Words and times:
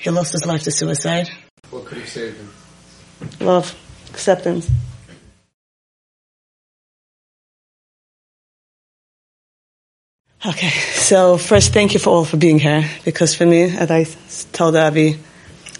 He 0.00 0.08
lost 0.08 0.32
his 0.32 0.46
life 0.46 0.62
to 0.62 0.70
suicide. 0.70 1.28
What 1.70 1.84
could 1.84 1.98
have 1.98 2.08
saved 2.08 2.38
him? 2.38 2.50
Love, 3.38 3.76
acceptance. 4.08 4.70
Okay, 10.46 10.70
so 10.70 11.36
first, 11.36 11.74
thank 11.74 11.92
you 11.92 12.00
for 12.00 12.08
all 12.08 12.24
for 12.24 12.38
being 12.38 12.58
here 12.58 12.88
because 13.04 13.34
for 13.34 13.44
me, 13.44 13.64
as 13.64 13.90
I 13.90 14.04
told 14.52 14.74
Avi, 14.74 15.18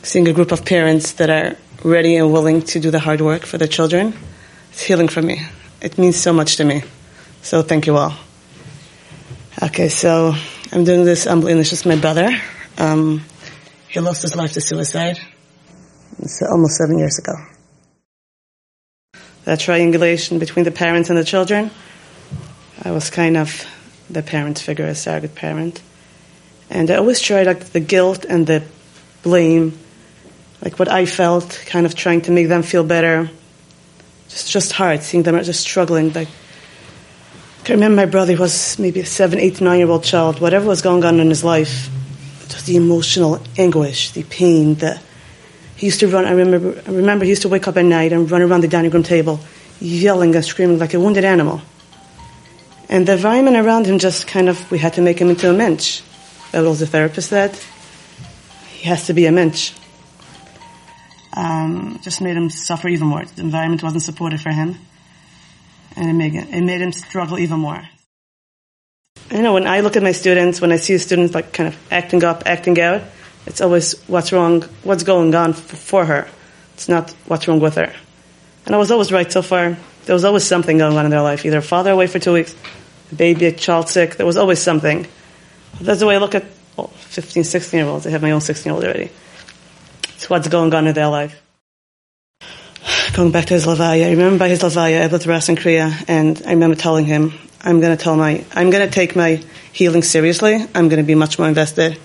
seeing 0.03 0.29
a 0.29 0.34
group 0.34 0.52
of 0.52 0.66
parents 0.66 1.12
that 1.12 1.30
are 1.30 1.57
ready 1.82 2.16
and 2.16 2.30
willing 2.30 2.61
to 2.61 2.79
do 2.79 2.91
the 2.91 2.98
hard 2.98 3.23
work 3.23 3.46
for 3.46 3.57
their 3.57 3.68
children, 3.68 4.12
it's 4.71 4.82
healing 4.82 5.09
for 5.09 5.23
me. 5.23 5.41
It 5.80 5.96
means 5.96 6.16
so 6.21 6.34
much 6.34 6.57
to 6.57 6.64
me. 6.64 6.82
So 7.41 7.62
thank 7.62 7.87
you 7.87 7.96
all. 7.96 8.12
Okay, 9.62 9.89
so 9.89 10.34
I'm 10.73 10.84
doing 10.84 11.07
this 11.07 11.27
unbelievably. 11.27 11.62
It's 11.62 11.71
just 11.71 11.87
my 11.87 11.96
brother. 11.96 12.29
Um, 12.77 13.23
he 13.91 13.99
lost 13.99 14.23
his 14.23 14.37
life 14.37 14.53
to 14.53 14.61
suicide. 14.61 15.19
It's 16.21 16.41
almost 16.43 16.77
seven 16.77 16.98
years 16.98 17.19
ago. 17.19 17.35
That 19.45 19.59
triangulation 19.59 20.39
between 20.39 20.65
the 20.65 20.71
parents 20.71 21.11
and 21.11 21.19
the 21.19 21.25
children, 21.25 21.73
I 22.84 22.93
was 22.93 23.11
kind 23.11 23.37
of 23.37 23.67
the 24.09 24.23
parent 24.23 24.61
figure, 24.61 24.87
a 24.87 24.95
surrogate 24.95 25.34
parent. 25.34 25.83
And 26.71 26.89
I 26.89 26.97
always 26.97 27.21
tried 27.21 27.47
like 27.47 27.65
the 27.73 27.81
guilt 27.81 28.25
and 28.25 28.47
the 28.47 28.62
blame, 29.25 29.77
like 30.62 30.79
what 30.79 30.89
I 30.89 31.05
felt, 31.05 31.61
kind 31.67 31.84
of 31.84 31.97
trying 31.97 32.20
to 32.23 32.31
make 32.31 32.47
them 32.47 32.62
feel 32.62 32.84
better. 32.84 33.29
Just, 34.29 34.53
just 34.53 34.70
hard 34.70 35.03
seeing 35.03 35.25
them 35.25 35.43
just 35.43 35.62
struggling. 35.62 36.12
Like, 36.12 36.29
I 37.69 37.73
remember 37.73 37.97
my 37.97 38.07
brother 38.07 38.37
was 38.37 38.79
maybe 38.79 39.01
a 39.01 39.07
seven, 39.07 39.41
eight, 39.41 39.61
nine 39.61 39.81
year 39.81 39.89
old 39.89 40.05
child. 40.05 40.41
Whatever 40.41 40.67
was 40.67 40.81
going 40.81 41.05
on 41.05 41.19
in 41.19 41.29
his 41.29 41.43
life, 41.43 41.91
just 42.51 42.67
the 42.67 42.77
emotional 42.77 43.41
anguish, 43.57 44.11
the 44.11 44.25
pain, 44.25 44.75
the 44.75 45.01
he 45.81 45.87
used 45.87 46.01
to 46.01 46.09
run. 46.09 46.27
I 46.27 46.33
remember. 46.33 46.83
I 46.87 46.91
remember 46.91 47.25
he 47.25 47.31
used 47.31 47.43
to 47.43 47.49
wake 47.49 47.67
up 47.67 47.79
at 47.79 47.87
night 47.87 48.12
and 48.12 48.31
run 48.31 48.42
around 48.42 48.61
the 48.61 48.69
dining 48.69 48.91
room 48.91 49.03
table, 49.03 49.41
yelling 49.81 50.37
and 50.37 50.45
screaming 50.45 50.79
like 50.79 50.92
a 50.92 51.01
wounded 51.01 51.25
animal. 51.25 51.62
And 52.91 53.07
the 53.07 53.12
environment 53.15 53.57
around 53.57 53.87
him 53.87 53.98
just 53.98 54.27
kind 54.27 54.51
of, 54.51 54.70
we 54.70 54.77
had 54.77 54.92
to 54.95 55.01
make 55.01 55.19
him 55.19 55.31
into 55.31 55.48
a 55.48 55.55
mensch. 55.55 56.03
That 56.53 56.65
was 56.65 56.81
the 56.81 56.87
therapist 56.87 57.31
said. 57.31 57.59
He 58.73 58.89
has 58.89 59.07
to 59.07 59.14
be 59.14 59.25
a 59.25 59.33
mensch. 59.33 59.73
Um, 61.35 61.98
just 62.03 62.20
made 62.20 62.37
him 62.37 62.51
suffer 62.51 62.89
even 62.89 63.07
more. 63.07 63.25
The 63.25 63.41
environment 63.41 63.83
wasn't 63.83 64.03
supportive 64.03 64.42
for 64.42 64.51
him. 64.51 64.77
And 65.97 66.11
it 66.11 66.12
made, 66.12 66.35
it 66.35 66.62
made 66.62 66.83
him 66.83 66.92
struggle 66.92 67.39
even 67.39 67.61
more. 67.61 67.89
You 69.30 69.42
know, 69.42 69.55
when 69.55 69.66
I 69.69 69.80
look 69.80 69.97
at 69.97 70.03
my 70.03 70.11
students, 70.11 70.61
when 70.61 70.72
I 70.72 70.77
see 70.77 70.98
students 70.98 71.34
like 71.34 71.53
kind 71.53 71.69
of 71.69 71.92
acting 71.92 72.25
up, 72.25 72.42
acting 72.47 72.80
out, 72.80 73.03
it's 73.47 73.61
always 73.61 74.00
what's 74.08 74.33
wrong, 74.33 74.62
what's 74.83 75.05
going 75.05 75.33
on 75.36 75.52
for 75.52 76.05
her. 76.05 76.28
It's 76.75 76.89
not 76.89 77.12
what's 77.27 77.47
wrong 77.47 77.61
with 77.61 77.77
her. 77.77 77.92
And 78.67 78.75
I 78.75 78.78
was 78.78 78.91
always 78.91 79.12
right 79.12 79.30
so 79.30 79.42
far. 79.42 79.77
There 80.06 80.14
was 80.14 80.25
always 80.25 80.44
something 80.44 80.78
going 80.78 80.97
on 80.97 81.05
in 81.05 81.12
their 81.12 81.22
life. 81.22 81.47
Either 81.47 81.58
a 81.58 81.62
father 81.62 81.92
away 81.92 82.08
for 82.08 82.19
two 82.19 82.33
weeks, 82.33 82.56
a 83.12 83.14
baby, 83.14 83.47
a 83.47 83.52
child 83.52 83.89
sick. 83.89 84.17
There 84.17 84.27
was 84.27 84.36
always 84.36 84.61
something. 84.61 85.06
That's 85.80 86.00
the 86.00 86.06
way 86.06 86.17
I 86.17 86.19
look 86.19 86.34
at 86.34 86.45
well, 86.77 86.89
15, 86.89 87.45
16 87.45 87.78
year 87.78 87.89
olds. 87.89 88.06
I 88.08 88.11
have 88.11 88.22
my 88.22 88.33
own 88.33 88.41
16 88.41 88.69
year 88.69 88.74
old 88.74 88.84
already. 88.84 89.11
It's 90.14 90.28
what's 90.28 90.48
going 90.48 90.74
on 90.74 90.89
in 90.89 90.95
their 90.95 91.08
life. 91.08 91.41
Going 93.14 93.30
back 93.30 93.47
to 93.47 93.55
his 93.55 93.67
Levaya, 93.67 94.06
I 94.06 94.11
remember 94.11 94.39
by 94.39 94.48
his 94.48 94.61
Levaya, 94.61 95.02
I 95.02 95.06
lived 95.06 95.27
Ras 95.27 95.48
in 95.48 95.56
Korea, 95.56 95.92
and 96.08 96.41
I 96.47 96.50
remember 96.50 96.77
telling 96.77 97.06
him, 97.06 97.33
I'm 97.62 97.80
going 97.80 97.97
to 97.97 98.03
tell 98.03 98.16
my, 98.16 98.44
I'm 98.53 98.70
going 98.70 98.86
to 98.86 98.92
take 98.92 99.14
my 99.14 99.42
healing 99.72 100.03
seriously. 100.03 100.55
I'm 100.75 100.89
going 100.89 101.03
to 101.03 101.06
be 101.06 101.14
much 101.14 101.39
more 101.39 101.48
invested. 101.48 101.98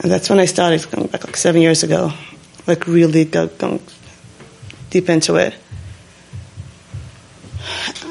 And 0.00 0.10
that's 0.10 0.28
when 0.28 0.38
I 0.38 0.44
started, 0.44 0.90
going 0.90 1.06
back 1.08 1.24
like 1.24 1.36
seven 1.36 1.62
years 1.62 1.82
ago, 1.82 2.12
like 2.66 2.86
really 2.86 3.24
go, 3.24 3.46
going 3.46 3.82
deep 4.90 5.08
into 5.08 5.36
it. 5.36 5.54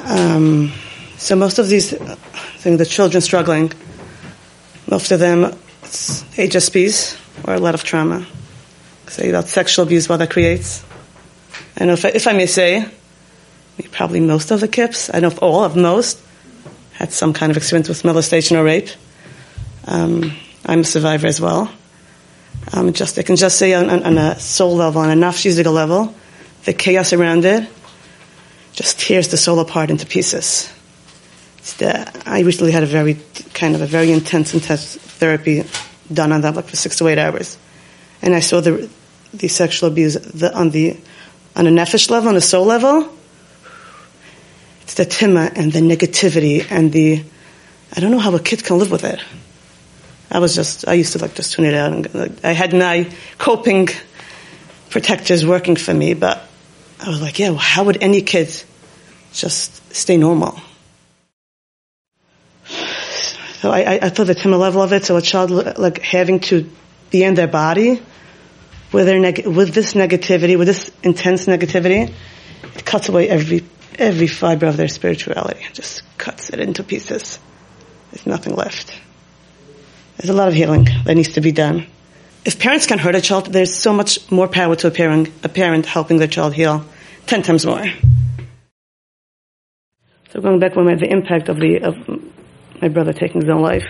Um, 0.05 0.72
so 1.17 1.35
most 1.35 1.59
of 1.59 1.67
these 1.67 1.91
things, 1.91 2.78
the 2.78 2.85
children 2.85 3.22
struggling, 3.22 3.72
most 4.89 5.11
of 5.11 5.19
them, 5.19 5.45
it's 5.84 6.23
HSPs 6.35 7.19
or 7.47 7.53
a 7.53 7.59
lot 7.59 7.75
of 7.75 7.84
trauma. 7.84 8.25
Say 9.07 9.29
about 9.29 9.47
sexual 9.47 9.85
abuse, 9.85 10.07
what 10.09 10.17
that 10.17 10.29
creates. 10.31 10.84
And 11.78 11.89
if 11.89 12.05
I, 12.05 12.09
if 12.09 12.28
I 12.28 12.34
may 12.34 12.45
say, 12.45 12.85
probably 13.84 14.19
most 14.19 14.51
of 14.51 14.59
the 14.59 14.67
kips, 14.67 15.09
I 15.13 15.19
know 15.19 15.31
all 15.41 15.63
of 15.63 15.75
most, 15.75 16.22
had 16.94 17.12
some 17.12 17.34
kind 17.34 17.50
of 17.50 17.57
experience 17.57 17.88
with 17.88 18.03
molestation 18.03 18.57
or 18.57 18.63
rape. 18.63 18.90
Um, 19.85 20.34
I'm 20.66 20.81
a 20.81 20.84
survivor 20.84 21.28
as 21.28 21.40
well. 21.40 21.72
Um, 22.73 22.94
just 22.94 23.17
I 23.17 23.23
can 23.23 23.35
just 23.35 23.57
say 23.57 23.73
on, 23.73 23.90
on, 23.90 24.03
on, 24.03 24.17
a 24.17 24.40
soul 24.40 24.75
level, 24.75 25.01
on 25.01 25.09
a 25.09 25.13
nafshiziga 25.13 25.73
level, 25.73 26.13
the 26.66 26.73
chaos 26.73 27.13
around 27.13 27.45
it 27.45 27.67
just 28.73 29.00
tears 29.00 29.29
the 29.29 29.38
soul 29.38 29.59
apart 29.59 29.90
into 29.90 30.06
pieces. 30.06 30.72
The, 31.78 32.11
I 32.25 32.41
recently 32.41 32.72
had 32.72 32.84
a 32.84 32.88
very 32.88 33.19
kind 33.53 33.75
of 33.75 33.81
a 33.81 33.85
very 33.85 34.11
intense, 34.11 34.53
intense 34.53 34.96
therapy 34.96 35.63
done 36.11 36.31
on 36.31 36.41
that, 36.41 36.56
like 36.56 36.67
for 36.67 36.75
six 36.75 36.97
to 36.97 37.07
eight 37.07 37.17
hours, 37.17 37.57
and 38.22 38.34
I 38.35 38.40
saw 38.40 38.61
the 38.61 38.90
the 39.34 39.47
sexual 39.47 39.90
abuse 39.90 40.16
the, 40.16 40.56
on 40.56 40.72
the 40.72 40.97
on 41.56 41.67
a 41.67 41.69
nefesh 41.69 42.09
level, 42.09 42.29
on 42.29 42.35
a 42.35 42.41
soul 42.41 42.66
level. 42.66 43.13
It's 44.89 44.95
the 44.95 45.05
tima 45.05 45.51
and 45.55 45.72
the 45.72 45.81
negativity 45.81 46.66
and 46.67 46.91
the 46.91 47.23
I 47.95 48.00
don't 48.00 48.09
know 48.09 48.17
how 48.17 48.33
a 48.33 48.39
kid 48.39 48.63
can 48.63 48.79
live 48.79 48.89
with 48.89 49.03
it. 49.03 49.19
I 50.31 50.39
was 50.39 50.55
just, 50.55 50.88
I 50.88 50.94
used 50.94 51.13
to 51.13 51.19
like 51.19 51.35
just 51.35 51.53
tune 51.53 51.66
it 51.66 51.75
out. 51.75 51.94
And, 51.94 52.16
like, 52.16 52.44
I 52.44 52.53
had 52.53 52.73
my 52.73 53.07
coping 53.38 53.89
protectors 54.89 55.45
working 55.45 55.75
for 55.75 55.94
me, 55.94 56.16
but 56.16 56.41
I 56.99 57.09
was 57.09 57.22
like, 57.22 57.38
yeah, 57.38 57.49
well, 57.49 57.59
how 57.59 57.83
would 57.83 58.01
any 58.01 58.23
kid 58.23 58.49
just 59.31 59.94
stay 59.94 60.17
normal? 60.17 60.59
So 63.61 63.69
I, 63.69 63.81
I, 63.81 63.99
I 64.01 64.09
thought 64.09 64.25
the 64.25 64.33
timid 64.33 64.57
level 64.57 64.81
of 64.81 64.91
it, 64.91 65.05
so 65.05 65.17
a 65.17 65.22
child 65.22 65.51
like 65.78 66.01
having 66.01 66.39
to 66.49 66.67
be 67.11 67.23
in 67.23 67.35
their 67.35 67.47
body 67.47 68.01
with 68.91 69.05
their 69.05 69.19
neg- 69.19 69.45
with 69.45 69.72
this 69.72 69.94
negativity, 69.94 70.57
with 70.57 70.66
this 70.66 70.91
intense 71.03 71.45
negativity, 71.45 72.11
it 72.75 72.85
cuts 72.85 73.07
away 73.09 73.29
every 73.29 73.63
every 73.99 74.27
fiber 74.27 74.65
of 74.65 74.77
their 74.77 74.87
spirituality. 74.87 75.63
It 75.65 75.73
just 75.73 76.03
cuts 76.17 76.49
it 76.49 76.59
into 76.59 76.83
pieces. 76.83 77.39
There's 78.11 78.25
nothing 78.25 78.55
left. 78.55 78.97
There's 80.17 80.29
a 80.29 80.33
lot 80.33 80.47
of 80.47 80.53
healing 80.53 80.87
that 81.05 81.15
needs 81.15 81.33
to 81.33 81.41
be 81.41 81.51
done. 81.51 81.87
If 82.45 82.59
parents 82.59 82.87
can 82.87 82.99
hurt 82.99 83.15
a 83.15 83.21
child, 83.21 83.47
there's 83.47 83.75
so 83.75 83.93
much 83.93 84.31
more 84.31 84.47
power 84.47 84.75
to 84.77 84.87
a 84.87 84.91
parent, 84.91 85.29
a 85.43 85.49
parent 85.49 85.85
helping 85.85 86.17
their 86.17 86.27
child 86.27 86.53
heal. 86.53 86.85
Ten 87.27 87.43
times 87.43 87.65
more. 87.65 87.85
So 90.31 90.41
going 90.41 90.59
back 90.59 90.75
when 90.75 90.85
the 90.85 91.11
impact 91.11 91.49
of 91.49 91.57
the, 91.57 91.79
of 91.83 91.95
my 92.81 92.87
brother 92.87 93.13
taking 93.13 93.41
his 93.41 93.49
own 93.49 93.61
life. 93.61 93.85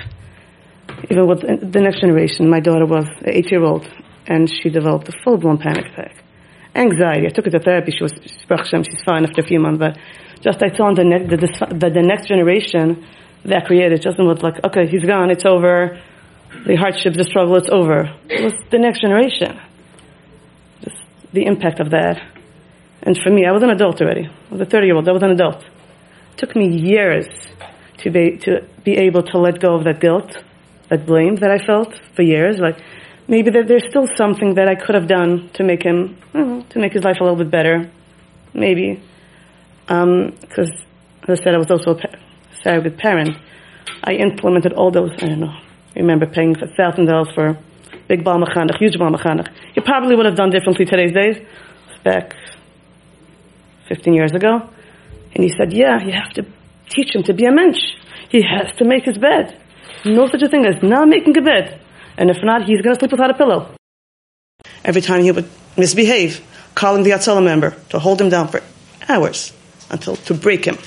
Even 1.09 1.27
with 1.27 1.41
the 1.41 1.79
next 1.79 2.01
generation, 2.01 2.49
my 2.49 2.59
daughter 2.59 2.85
was 2.85 3.05
an 3.21 3.29
eight-year-old, 3.29 3.87
and 4.25 4.49
she 4.51 4.69
developed 4.69 5.07
a 5.07 5.13
full-blown 5.23 5.59
panic 5.59 5.85
attack. 5.85 6.23
Anxiety. 6.79 7.27
I 7.27 7.29
took 7.29 7.45
her 7.45 7.51
to 7.51 7.59
therapy. 7.59 7.91
She 7.91 8.03
was, 8.03 8.13
she's 8.23 9.01
fine 9.05 9.25
after 9.25 9.41
a 9.41 9.45
few 9.45 9.59
months, 9.59 9.79
but 9.79 9.97
just 10.41 10.63
I 10.63 10.75
saw 10.75 10.93
the, 10.93 11.03
the, 11.03 11.75
the, 11.75 11.89
the 11.89 12.01
next 12.01 12.27
generation 12.27 13.05
that 13.45 13.65
created 13.65 14.01
just 14.01 14.17
was 14.17 14.41
like, 14.41 14.63
okay, 14.63 14.87
he's 14.87 15.03
gone, 15.03 15.29
it's 15.29 15.45
over 15.45 15.99
the 16.65 16.75
hardship, 16.75 17.13
the 17.13 17.23
struggle, 17.23 17.55
it's 17.55 17.69
over. 17.69 18.13
It 18.27 18.43
was 18.43 18.53
the 18.71 18.79
next 18.79 19.01
generation. 19.01 19.59
Just 20.81 20.97
the 21.31 21.45
impact 21.45 21.79
of 21.79 21.91
that. 21.91 22.21
And 23.03 23.17
for 23.17 23.29
me, 23.29 23.45
I 23.45 23.51
was 23.51 23.63
an 23.63 23.69
adult 23.69 24.01
already. 24.01 24.25
I 24.27 24.51
was 24.51 24.61
a 24.61 24.65
30 24.65 24.87
year 24.87 24.95
old. 24.95 25.07
I 25.07 25.11
was 25.11 25.23
an 25.23 25.31
adult. 25.31 25.63
It 25.63 26.37
took 26.37 26.55
me 26.55 26.67
years 26.67 27.27
to 27.99 28.09
be, 28.09 28.37
to 28.39 28.67
be 28.83 28.97
able 28.97 29.23
to 29.23 29.37
let 29.37 29.59
go 29.59 29.75
of 29.75 29.83
that 29.85 29.99
guilt, 29.99 30.43
that 30.89 31.05
blame 31.05 31.35
that 31.37 31.51
I 31.51 31.65
felt 31.65 31.93
for 32.15 32.23
years. 32.23 32.57
Like, 32.59 32.77
maybe 33.29 33.51
that 33.51 33.67
there's 33.67 33.85
still 33.87 34.07
something 34.17 34.55
that 34.55 34.67
I 34.67 34.75
could 34.75 34.95
have 34.95 35.07
done 35.07 35.49
to 35.53 35.63
make 35.63 35.83
him, 35.83 36.17
know, 36.33 36.65
to 36.69 36.79
make 36.79 36.93
his 36.93 37.03
life 37.03 37.17
a 37.21 37.23
little 37.23 37.37
bit 37.37 37.51
better. 37.51 37.89
Maybe. 38.53 39.01
Because, 39.85 40.69
um, 40.69 41.27
as 41.27 41.39
I 41.39 41.43
said, 41.43 41.53
I 41.53 41.57
was 41.59 41.71
also 41.71 41.91
a 41.95 42.17
surrogate 42.63 42.97
parent. 42.97 43.37
I 44.03 44.13
implemented 44.13 44.73
all 44.73 44.91
those, 44.91 45.11
I 45.21 45.27
don't 45.27 45.39
know, 45.39 45.55
I 45.95 45.99
remember 45.99 46.25
paying 46.25 46.55
thousand 46.55 47.05
dollars 47.05 47.29
for 47.33 47.57
big 48.07 48.23
bal 48.23 48.39
mechanech, 48.39 48.77
huge 48.79 48.97
bal 48.97 49.11
mechanech. 49.11 49.47
You 49.75 49.83
probably 49.83 50.15
would 50.15 50.25
have 50.25 50.35
done 50.35 50.49
differently 50.49 50.85
today's 50.85 51.13
days, 51.13 51.37
back 52.03 52.33
15 53.87 54.13
years 54.13 54.33
ago. 54.33 54.69
And 55.35 55.43
he 55.43 55.51
said, 55.55 55.73
yeah, 55.73 56.03
you 56.03 56.13
have 56.13 56.31
to 56.33 56.45
teach 56.89 57.13
him 57.13 57.23
to 57.23 57.33
be 57.33 57.45
a 57.45 57.51
mensch. 57.51 57.79
He 58.29 58.41
has 58.41 58.75
to 58.77 58.85
make 58.85 59.03
his 59.05 59.17
bed. 59.17 59.59
No 60.05 60.27
such 60.27 60.41
a 60.41 60.47
thing 60.47 60.65
as 60.65 60.81
not 60.81 61.07
making 61.07 61.37
a 61.37 61.41
bed. 61.41 61.79
And 62.17 62.29
if 62.29 62.37
not, 62.43 62.65
he's 62.65 62.81
going 62.81 62.95
to 62.95 62.99
sleep 62.99 63.11
without 63.11 63.29
a 63.29 63.33
pillow. 63.33 63.73
Every 64.83 65.01
time 65.01 65.21
he 65.21 65.31
would 65.31 65.49
misbehave, 65.77 66.41
calling 66.75 67.03
the 67.03 67.11
Hatzalah 67.11 67.43
member 67.43 67.75
to 67.89 67.99
hold 67.99 68.21
him 68.21 68.29
down 68.29 68.47
for 68.47 68.61
hours 69.07 69.53
until 69.89 70.15
to 70.15 70.33
break 70.33 70.65
him. 70.65 70.77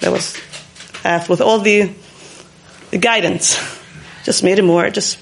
That 0.00 0.12
was 0.12 0.40
asked 1.04 1.28
with 1.28 1.40
all 1.40 1.60
the, 1.60 1.92
the 2.90 2.98
guidance 2.98 3.56
just 4.24 4.42
made 4.42 4.58
him 4.58 4.66
more, 4.66 4.88
just 4.90 5.18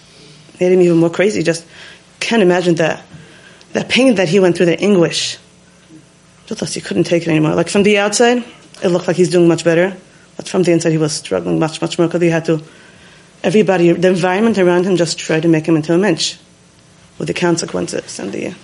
made 0.60 0.72
him 0.72 0.80
even 0.80 0.98
more 0.98 1.10
crazy. 1.10 1.42
Just 1.42 1.66
can't 2.18 2.42
imagine 2.42 2.76
that, 2.76 3.04
that 3.72 3.88
pain 3.88 4.14
that 4.16 4.28
he 4.28 4.40
went 4.40 4.56
through, 4.56 4.66
the 4.66 4.80
anguish. 4.80 5.38
Just 6.46 6.74
he 6.74 6.80
couldn't 6.80 7.04
take 7.04 7.22
it 7.22 7.28
anymore. 7.28 7.54
Like 7.54 7.68
from 7.68 7.84
the 7.84 7.98
outside, 7.98 8.44
it 8.82 8.88
looked 8.88 9.06
like 9.06 9.16
he's 9.16 9.30
doing 9.30 9.48
much 9.48 9.64
better. 9.64 9.96
But 10.36 10.48
from 10.48 10.62
the 10.62 10.72
inside, 10.72 10.90
he 10.90 10.98
was 10.98 11.12
struggling 11.12 11.58
much, 11.58 11.80
much 11.80 11.98
more 11.98 12.08
because 12.08 12.22
he 12.22 12.28
had 12.28 12.46
to, 12.46 12.62
everybody, 13.42 13.92
the 13.92 14.08
environment 14.08 14.58
around 14.58 14.84
him 14.84 14.96
just 14.96 15.18
tried 15.18 15.42
to 15.42 15.48
make 15.48 15.66
him 15.66 15.76
into 15.76 15.94
a 15.94 15.98
mensch 15.98 16.36
with 17.18 17.28
the 17.28 17.34
consequences 17.34 18.18
and 18.18 18.32
the, 18.32 18.54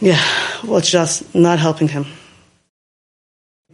yeah, 0.00 0.22
well, 0.64 0.78
it's 0.78 0.90
just 0.90 1.34
not 1.34 1.58
helping 1.58 1.88
him. 1.88 2.06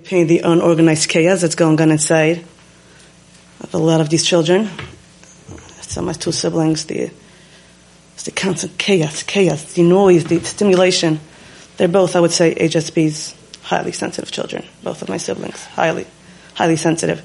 Pain, 0.05 0.27
the 0.27 0.41
unorganized 0.41 1.09
chaos 1.09 1.41
that's 1.41 1.55
going 1.55 1.81
on 1.81 1.91
inside 1.91 2.45
of 3.61 3.75
a 3.75 3.79
lot 3.79 4.01
of 4.01 4.09
these 4.09 4.25
children. 4.25 4.69
Of 5.97 6.05
my 6.05 6.13
two 6.13 6.31
siblings, 6.31 6.85
the, 6.85 7.11
it's 8.13 8.25
the 8.25 8.31
constant 8.31 8.77
chaos, 8.77 9.23
chaos, 9.23 9.73
the 9.73 9.83
noise, 9.83 10.25
the 10.25 10.41
stimulation. 10.41 11.21
They're 11.79 11.89
both, 11.89 12.17
I 12.17 12.21
would 12.21 12.33
say, 12.33 12.55
HSPs, 12.55 13.35
highly 13.63 13.93
sensitive 13.93 14.31
children. 14.31 14.67
Both 14.83 15.01
of 15.01 15.09
my 15.09 15.17
siblings, 15.17 15.65
highly, 15.65 16.07
highly 16.53 16.77
sensitive. 16.77 17.23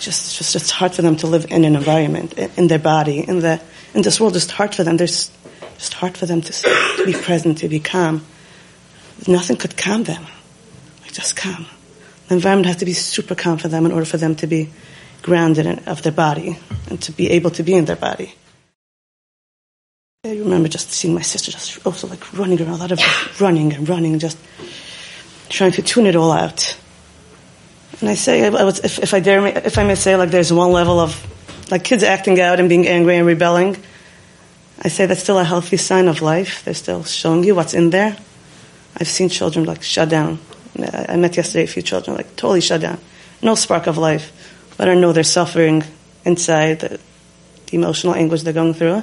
Just, 0.00 0.36
just, 0.38 0.54
it's 0.54 0.70
hard 0.70 0.94
for 0.94 1.02
them 1.02 1.16
to 1.16 1.26
live 1.26 1.46
in 1.50 1.64
an 1.64 1.74
environment, 1.74 2.34
in 2.38 2.68
their 2.68 2.78
body, 2.78 3.20
in 3.20 3.40
the, 3.40 3.60
in 3.94 4.02
this 4.02 4.20
world. 4.20 4.36
It's 4.36 4.50
hard 4.50 4.74
for 4.74 4.84
them. 4.84 4.96
There's 4.96 5.30
just 5.78 5.94
hard 5.94 6.16
for 6.16 6.26
them 6.26 6.40
to, 6.40 6.52
to 6.52 7.02
be 7.04 7.12
present, 7.12 7.58
to 7.58 7.68
be 7.68 7.80
calm. 7.80 8.24
Nothing 9.26 9.56
could 9.56 9.76
calm 9.76 10.04
them. 10.04 10.24
Like 11.02 11.12
just 11.12 11.36
calm. 11.36 11.66
The 12.28 12.34
environment 12.34 12.66
has 12.66 12.76
to 12.76 12.84
be 12.84 12.92
super 12.92 13.34
calm 13.34 13.58
for 13.58 13.68
them 13.68 13.86
in 13.86 13.92
order 13.92 14.04
for 14.04 14.18
them 14.18 14.36
to 14.36 14.46
be 14.46 14.70
grounded 15.22 15.66
in, 15.66 15.78
of 15.80 16.02
their 16.02 16.12
body 16.12 16.58
and 16.88 17.00
to 17.02 17.12
be 17.12 17.30
able 17.30 17.50
to 17.50 17.62
be 17.62 17.74
in 17.74 17.84
their 17.84 17.96
body. 17.96 18.34
I 20.24 20.30
remember 20.30 20.68
just 20.68 20.90
seeing 20.90 21.14
my 21.14 21.22
sister 21.22 21.50
just 21.52 21.86
also 21.86 22.06
like 22.08 22.32
running 22.32 22.60
around, 22.60 22.74
a 22.74 22.76
lot 22.76 22.92
of 22.92 23.40
running 23.40 23.72
and 23.72 23.88
running, 23.88 24.18
just 24.18 24.36
trying 25.48 25.72
to 25.72 25.82
tune 25.82 26.06
it 26.06 26.16
all 26.16 26.32
out. 26.32 26.76
And 28.00 28.08
I 28.08 28.14
say, 28.14 28.46
I 28.46 28.64
was, 28.64 28.78
if, 28.80 28.98
if 29.00 29.14
I 29.14 29.20
dare, 29.20 29.44
if 29.46 29.76
I 29.76 29.84
may 29.84 29.96
say, 29.96 30.16
like 30.16 30.30
there's 30.30 30.52
one 30.52 30.72
level 30.72 31.00
of 31.00 31.16
like 31.70 31.84
kids 31.84 32.02
acting 32.02 32.40
out 32.40 32.60
and 32.60 32.68
being 32.68 32.86
angry 32.86 33.16
and 33.16 33.26
rebelling. 33.26 33.76
I 34.80 34.88
say 34.88 35.06
that's 35.06 35.22
still 35.22 35.38
a 35.38 35.44
healthy 35.44 35.76
sign 35.76 36.06
of 36.06 36.22
life. 36.22 36.64
They're 36.64 36.74
still 36.74 37.02
showing 37.02 37.42
you 37.42 37.54
what's 37.54 37.74
in 37.74 37.90
there. 37.90 38.16
I've 38.96 39.08
seen 39.08 39.28
children 39.28 39.64
like 39.64 39.82
shut 39.82 40.08
down. 40.08 40.38
I 40.78 41.16
met 41.16 41.36
yesterday 41.36 41.64
a 41.64 41.66
few 41.66 41.82
children 41.82 42.16
like 42.16 42.36
totally 42.36 42.60
shut 42.60 42.80
down. 42.80 42.98
No 43.42 43.56
spark 43.56 43.86
of 43.88 43.98
life. 43.98 44.32
But 44.76 44.88
I 44.88 44.94
know 44.94 45.12
they're 45.12 45.24
suffering 45.24 45.82
inside 46.24 46.80
the, 46.80 47.00
the 47.66 47.76
emotional 47.76 48.14
anguish 48.14 48.42
they're 48.42 48.52
going 48.52 48.74
through. 48.74 49.02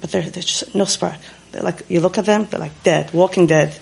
But 0.00 0.10
there's 0.10 0.32
just 0.32 0.74
no 0.74 0.86
spark. 0.86 1.18
They're 1.52 1.62
like, 1.62 1.82
you 1.88 2.00
look 2.00 2.16
at 2.16 2.24
them, 2.24 2.46
they're 2.46 2.58
like 2.58 2.82
dead, 2.82 3.12
walking 3.12 3.46
dead. 3.46 3.78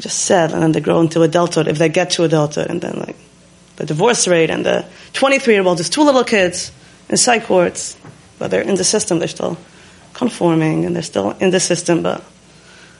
Just 0.00 0.24
sad, 0.24 0.52
and 0.52 0.62
then 0.62 0.72
they 0.72 0.80
grow 0.80 1.00
into 1.00 1.22
adulthood 1.22 1.68
if 1.68 1.78
they 1.78 1.88
get 1.88 2.10
to 2.10 2.24
adulthood, 2.24 2.68
and 2.68 2.80
then 2.80 2.98
like 2.98 3.16
the 3.76 3.86
divorce 3.86 4.26
rate 4.28 4.50
and 4.50 4.64
the 4.64 4.84
23 5.12 5.54
year 5.54 5.64
old, 5.64 5.78
just 5.78 5.92
two 5.92 6.02
little 6.02 6.24
kids 6.24 6.72
in 7.08 7.16
psych 7.16 7.48
wards, 7.50 7.96
but 8.38 8.50
they're 8.50 8.62
in 8.62 8.74
the 8.76 8.84
system, 8.84 9.18
they're 9.18 9.28
still 9.28 9.56
conforming 10.12 10.84
and 10.84 10.94
they're 10.94 11.02
still 11.02 11.32
in 11.32 11.50
the 11.50 11.60
system. 11.60 12.02
But 12.02 12.22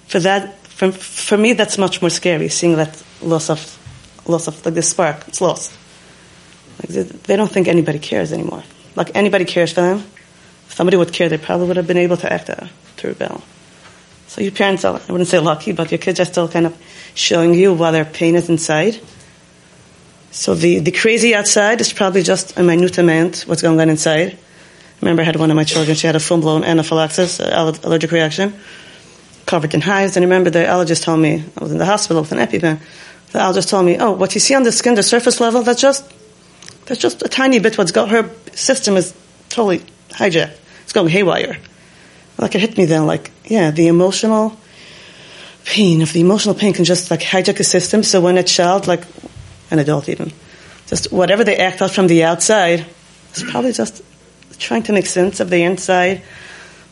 for 0.07 0.21
that, 0.21 0.59
for, 0.59 0.91
for 0.93 1.39
me, 1.39 1.53
that's 1.53 1.79
much 1.79 2.01
more 2.01 2.11
scary, 2.11 2.49
seeing 2.49 2.77
that 2.77 3.03
loss 3.23 3.51
of, 3.51 3.79
loss 4.27 4.49
of 4.49 4.65
like 4.65 4.75
the 4.75 4.83
spark, 4.83 5.29
it's 5.29 5.41
lost. 5.41 5.73
Like 6.81 6.89
they, 6.89 7.03
they 7.03 7.37
don't 7.37 7.51
think 7.51 7.69
anybody 7.69 7.99
cares 7.99 8.33
anymore. 8.33 8.65
Like 8.97 9.15
anybody 9.15 9.45
cares 9.45 9.73
for 9.73 9.81
them. 9.83 9.99
If 10.67 10.75
somebody 10.75 10.97
would 10.97 11.13
care, 11.13 11.29
they 11.29 11.39
probably 11.39 11.69
would 11.69 11.77
have 11.77 11.87
been 11.87 11.99
able 11.99 12.17
to 12.19 12.33
act 12.33 12.51
out, 12.51 12.69
to 12.99 13.09
rebel. 13.09 13.43
So 14.35 14.41
your 14.41 14.51
parents 14.51 14.85
are, 14.85 14.97
I 14.97 15.13
wouldn't 15.13 15.29
say 15.29 15.39
lucky, 15.39 15.71
but 15.71 15.93
your 15.93 15.99
kids 15.99 16.19
are 16.19 16.25
still 16.25 16.49
kind 16.49 16.67
of 16.67 16.77
showing 17.15 17.55
you 17.55 17.73
what 17.73 17.93
their 17.93 18.05
pain 18.05 18.35
is 18.35 18.49
inside. 18.49 18.99
So 20.33 20.57
the, 20.57 20.81
the 20.81 20.91
crazy 20.91 21.37
outside 21.37 21.81
is 21.81 21.93
probably 21.93 22.25
just 22.25 22.59
a 22.59 22.65
minute 22.65 22.99
amount 22.99 23.43
what's 23.43 23.63
going 23.63 23.81
on 23.81 23.89
inside. 23.89 24.37
Remember 25.01 25.23
I 25.23 25.25
had 25.25 25.37
one 25.37 25.53
of 25.53 25.55
my 25.55 25.63
children, 25.63 25.97
she 25.97 26.09
had 26.09 26.17
a 26.17 26.21
full-blown 26.21 26.65
anaphylaxis, 26.65 27.39
uh, 27.39 27.79
allergic 27.85 28.11
reaction, 28.11 28.55
covered 29.47 29.73
in 29.73 29.81
hives. 29.81 30.17
And 30.17 30.25
I 30.25 30.27
remember 30.27 30.51
the 30.51 30.65
allergist 30.65 31.05
told 31.05 31.21
me, 31.21 31.45
I 31.57 31.63
was 31.63 31.71
in 31.71 31.79
the 31.79 31.87
hospital 31.87 32.23
with 32.23 32.33
an 32.33 32.39
EpiPen, 32.39 32.81
the 33.31 33.39
allergist 33.39 33.69
told 33.69 33.87
me, 33.87 33.99
oh, 34.01 34.11
what 34.11 34.35
you 34.35 34.41
see 34.41 34.57
on 34.57 34.65
the 34.65 34.73
skin, 34.73 34.97
the 34.97 35.05
surface 35.05 35.39
level, 35.39 35.63
that's 35.63 35.81
just, 35.81 36.13
that's 36.87 37.01
just 37.01 37.23
a 37.23 37.29
tiny 37.29 37.61
bit 37.61 37.79
what's 37.79 37.93
got, 37.93 38.09
her 38.09 38.29
system 38.53 38.97
is 38.97 39.15
totally 39.49 39.79
hijacked. 40.09 40.59
It's 40.83 40.93
going 40.93 41.07
haywire. 41.07 41.57
Like 42.45 42.55
it 42.55 42.61
hit 42.61 42.77
me 42.77 42.85
then, 42.85 43.07
like, 43.07 43.31
yeah, 43.47 43.71
the 43.71 43.87
emotional 43.87 44.55
pain, 45.65 46.03
of 46.03 46.13
the 46.13 46.21
emotional 46.21 46.55
pain 46.55 46.75
can 46.75 46.85
just 46.85 47.11
like 47.11 47.21
hijack 47.21 47.59
a 47.59 47.65
system, 47.65 48.03
so 48.03 48.21
when 48.21 48.37
a 48.37 48.43
child, 48.43 48.87
like 48.87 49.03
an 49.71 49.79
adult 49.79 50.11
even, 50.11 50.31
just 50.87 51.11
whatever 51.11 51.43
they 51.43 51.57
act 51.57 51.81
out 51.81 51.91
from 51.91 52.07
the 52.07 52.23
outside, 52.23 52.85
it's 53.31 53.43
probably 53.51 53.73
just 53.73 54.03
trying 54.59 54.83
to 54.83 54.93
make 54.93 55.07
sense 55.07 55.41
of 55.41 55.49
the 55.49 55.63
inside, 55.63 56.21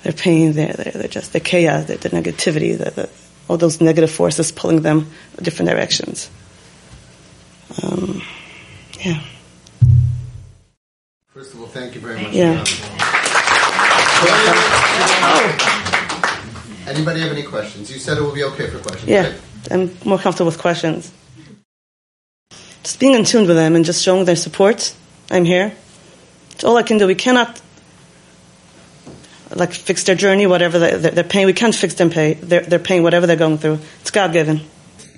their 0.05 0.15
pain, 0.15 0.55
their, 0.55 0.73
their, 0.73 0.93
their 0.93 1.09
just 1.09 1.35
the 1.35 1.41
chaos, 1.41 1.85
their, 1.85 1.99
the 1.99 2.09
negativity, 2.09 2.79
the, 2.79 2.91
the, 2.91 3.11
all 3.47 3.59
those 3.59 3.79
negative 3.83 4.11
forces 4.11 4.53
pulling 4.53 4.81
them 4.81 5.07
different 5.43 5.71
directions. 5.71 6.31
Um, 7.83 8.23
yeah. 9.01 9.23
First 11.29 11.53
of 11.53 11.61
all, 11.61 11.67
thank 11.67 11.95
you 11.95 12.01
very 12.01 12.23
much. 12.23 12.33
Yeah. 12.33 12.65
Anybody 16.87 17.21
have 17.21 17.33
any 17.33 17.43
questions? 17.43 17.91
You 17.91 17.99
said 17.99 18.19
it 18.19 18.21
will 18.21 18.35
be 18.35 18.45
okay 18.45 18.69
for 18.69 18.79
questions. 18.79 19.09
Yeah, 19.09 19.29
right? 19.29 19.41
I'm 19.71 19.97
more 20.05 20.19
comfortable 20.19 20.51
with 20.51 20.59
questions. 20.59 21.11
Just 22.83 23.01
being 23.01 23.15
in 23.15 23.25
tune 23.25 23.47
with 23.47 23.57
them 23.57 23.77
and 23.77 23.85
just 23.85 24.03
showing 24.03 24.25
their 24.25 24.37
support. 24.37 24.95
I'm 25.31 25.45
here. 25.45 25.73
It's 26.53 26.65
all 26.65 26.77
I 26.77 26.83
can 26.83 26.99
do. 26.99 27.07
We 27.07 27.15
cannot 27.15 27.61
like 29.55 29.73
fix 29.73 30.05
their 30.05 30.15
journey, 30.15 30.47
whatever 30.47 30.79
they, 30.79 30.97
their 30.97 31.25
pain. 31.25 31.47
We 31.47 31.53
can't 31.53 31.75
fix 31.75 31.95
them 31.95 32.11
pay 32.11 32.35
their, 32.35 32.61
their 32.61 32.79
pain, 32.79 33.03
whatever 33.03 33.27
they're 33.27 33.37
going 33.37 33.59
through. 33.59 33.79
It's 34.01 34.11
God 34.11 34.33
given. 34.33 34.61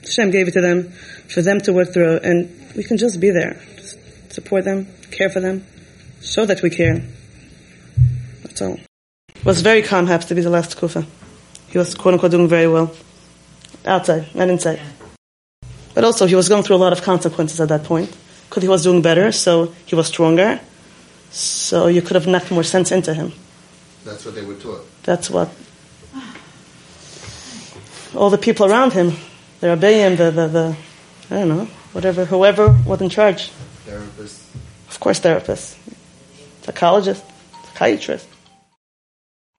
Hashem 0.02 0.30
gave 0.30 0.48
it 0.48 0.52
to 0.52 0.60
them 0.60 0.92
for 1.28 1.42
them 1.42 1.60
to 1.62 1.72
work 1.72 1.92
through, 1.92 2.20
and 2.22 2.50
we 2.76 2.84
can 2.84 2.98
just 2.98 3.20
be 3.20 3.30
there, 3.30 3.60
just 3.76 3.98
support 4.32 4.64
them, 4.64 4.86
care 5.10 5.30
for 5.30 5.40
them, 5.40 5.66
show 6.20 6.44
that 6.46 6.62
we 6.62 6.70
care. 6.70 7.02
That's 8.42 8.62
all. 8.62 8.78
Was 9.44 9.60
very 9.60 9.82
calm. 9.82 10.06
Happens 10.06 10.26
to 10.26 10.34
be 10.34 10.40
the 10.40 10.50
last 10.50 10.76
kufa. 10.76 11.06
He 11.68 11.78
was 11.78 11.94
quote 11.94 12.14
unquote 12.14 12.30
doing 12.30 12.48
very 12.48 12.66
well 12.68 12.94
outside, 13.84 14.34
not 14.34 14.48
inside. 14.48 14.80
But 15.94 16.04
also, 16.04 16.26
he 16.26 16.34
was 16.34 16.48
going 16.48 16.62
through 16.62 16.76
a 16.76 16.82
lot 16.84 16.92
of 16.92 17.02
consequences 17.02 17.60
at 17.60 17.68
that 17.68 17.84
point 17.84 18.14
because 18.48 18.62
he 18.62 18.68
was 18.68 18.82
doing 18.82 19.02
better, 19.02 19.32
so 19.32 19.72
he 19.86 19.94
was 19.94 20.06
stronger. 20.06 20.60
So 21.30 21.88
you 21.88 22.00
could 22.02 22.14
have 22.14 22.26
knocked 22.26 22.50
more 22.50 22.62
sense 22.62 22.90
into 22.90 23.12
him. 23.12 23.32
That's 24.04 24.24
what 24.24 24.34
they 24.34 24.44
were 24.44 24.54
taught. 24.54 24.86
That's 25.02 25.30
what 25.30 25.50
all 28.16 28.30
the 28.30 28.38
people 28.38 28.66
around 28.66 28.92
him, 28.92 29.12
the 29.60 29.68
Rabbeim, 29.68 30.16
the, 30.16 30.30
the, 30.30 30.46
the, 30.48 30.76
I 31.30 31.40
don't 31.40 31.48
know, 31.48 31.64
whatever, 31.92 32.24
whoever 32.24 32.68
was 32.86 33.00
in 33.00 33.08
charge. 33.08 33.50
Therapists. 33.86 34.42
Of 34.88 35.00
course, 35.00 35.20
therapists, 35.20 35.76
psychologists, 36.62 37.24
psychiatrists. 37.66 38.33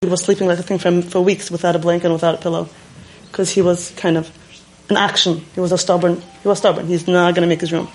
He 0.06 0.12
was 0.12 0.22
sleeping 0.22 0.48
like 0.48 0.60
a 0.60 0.64
thing 0.64 0.78
for, 0.78 1.02
for 1.02 1.20
weeks 1.20 1.50
without 1.50 1.76
a 1.76 1.80
blanket 1.80 2.06
and 2.06 2.14
without 2.14 2.36
a 2.36 2.38
pillow 2.38 2.70
because 3.32 3.50
he 3.50 3.64
was 3.64 3.90
kind 3.98 4.18
of 4.18 4.30
an 4.88 4.98
action. 4.98 5.44
He 5.56 5.60
was 5.60 5.72
a 5.72 5.80
stubborn. 5.80 6.22
He 6.44 6.48
was 6.48 6.60
stubborn. 6.60 6.86
He's 6.86 7.08
not 7.08 7.34
going 7.34 7.42
to 7.42 7.48
make 7.48 7.62
his 7.62 7.74
room. 7.74 7.90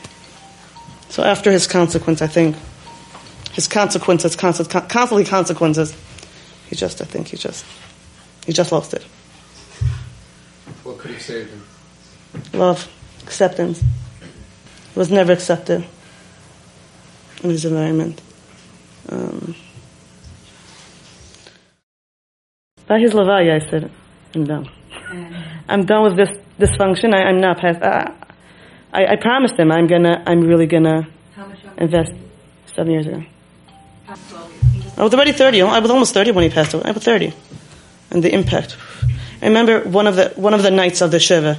So 1.09 1.23
after 1.23 1.53
his 1.53 1.69
consequence, 1.69 2.21
I 2.21 2.27
think 2.27 2.57
his 3.53 3.69
consequences, 3.69 4.35
constant, 4.35 4.71
constantly 4.89 5.25
consequences. 5.25 5.97
He 6.69 6.75
just, 6.75 7.01
I 7.01 7.05
think, 7.05 7.29
he 7.29 7.37
just, 7.37 7.65
he 8.45 8.53
just 8.53 8.73
lost 8.73 8.93
it. 8.93 9.05
What 10.83 10.99
could 10.99 11.13
have 11.13 11.23
saved 11.23 11.51
him? 11.51 11.63
Love, 12.53 12.91
acceptance. 13.23 13.81
He 13.81 14.99
was 14.99 15.13
never 15.13 15.31
accepted 15.31 15.87
in 17.45 17.51
his 17.51 17.65
environment. 17.65 18.21
Um, 19.09 19.55
by 22.91 22.99
his 22.99 23.13
lavaya, 23.13 23.55
I 23.55 23.71
said, 23.71 23.89
I'm 24.35 24.45
done. 24.45 24.69
I'm 25.69 25.87
done 25.87 26.03
with 26.03 26.17
this 26.17 26.33
dysfunction. 26.59 27.15
I, 27.15 27.23
I'm 27.29 27.41
not 27.41 27.59
past. 27.59 27.81
I, 27.81 28.13
I, 28.93 29.13
I 29.13 29.17
promised 29.17 29.55
him 29.57 29.71
I'm 29.71 29.87
gonna. 29.87 30.25
I'm 30.27 30.41
really 30.41 30.67
gonna 30.67 31.07
invest. 31.79 32.13
Seven 32.75 32.93
years 32.93 33.07
ago. 33.07 33.23
I 34.09 35.03
was 35.05 35.15
already 35.15 35.33
thirty. 35.33 35.63
I 35.63 35.79
was 35.79 35.91
almost 35.91 36.15
thirty 36.15 36.33
when 36.33 36.43
he 36.43 36.51
passed 36.51 36.75
away. 36.75 36.83
I 36.85 36.91
was 36.91 37.05
thirty, 37.05 37.33
and 38.11 38.25
the 38.25 38.33
impact. 38.35 38.77
I 39.41 39.47
remember 39.47 39.81
one 39.81 40.09
of 40.09 40.17
the 40.17 40.33
one 40.35 40.55
of 40.55 40.63
the 40.65 40.71
nights 40.73 41.01
of 41.01 41.13
the 41.13 41.21
shiva. 41.21 41.59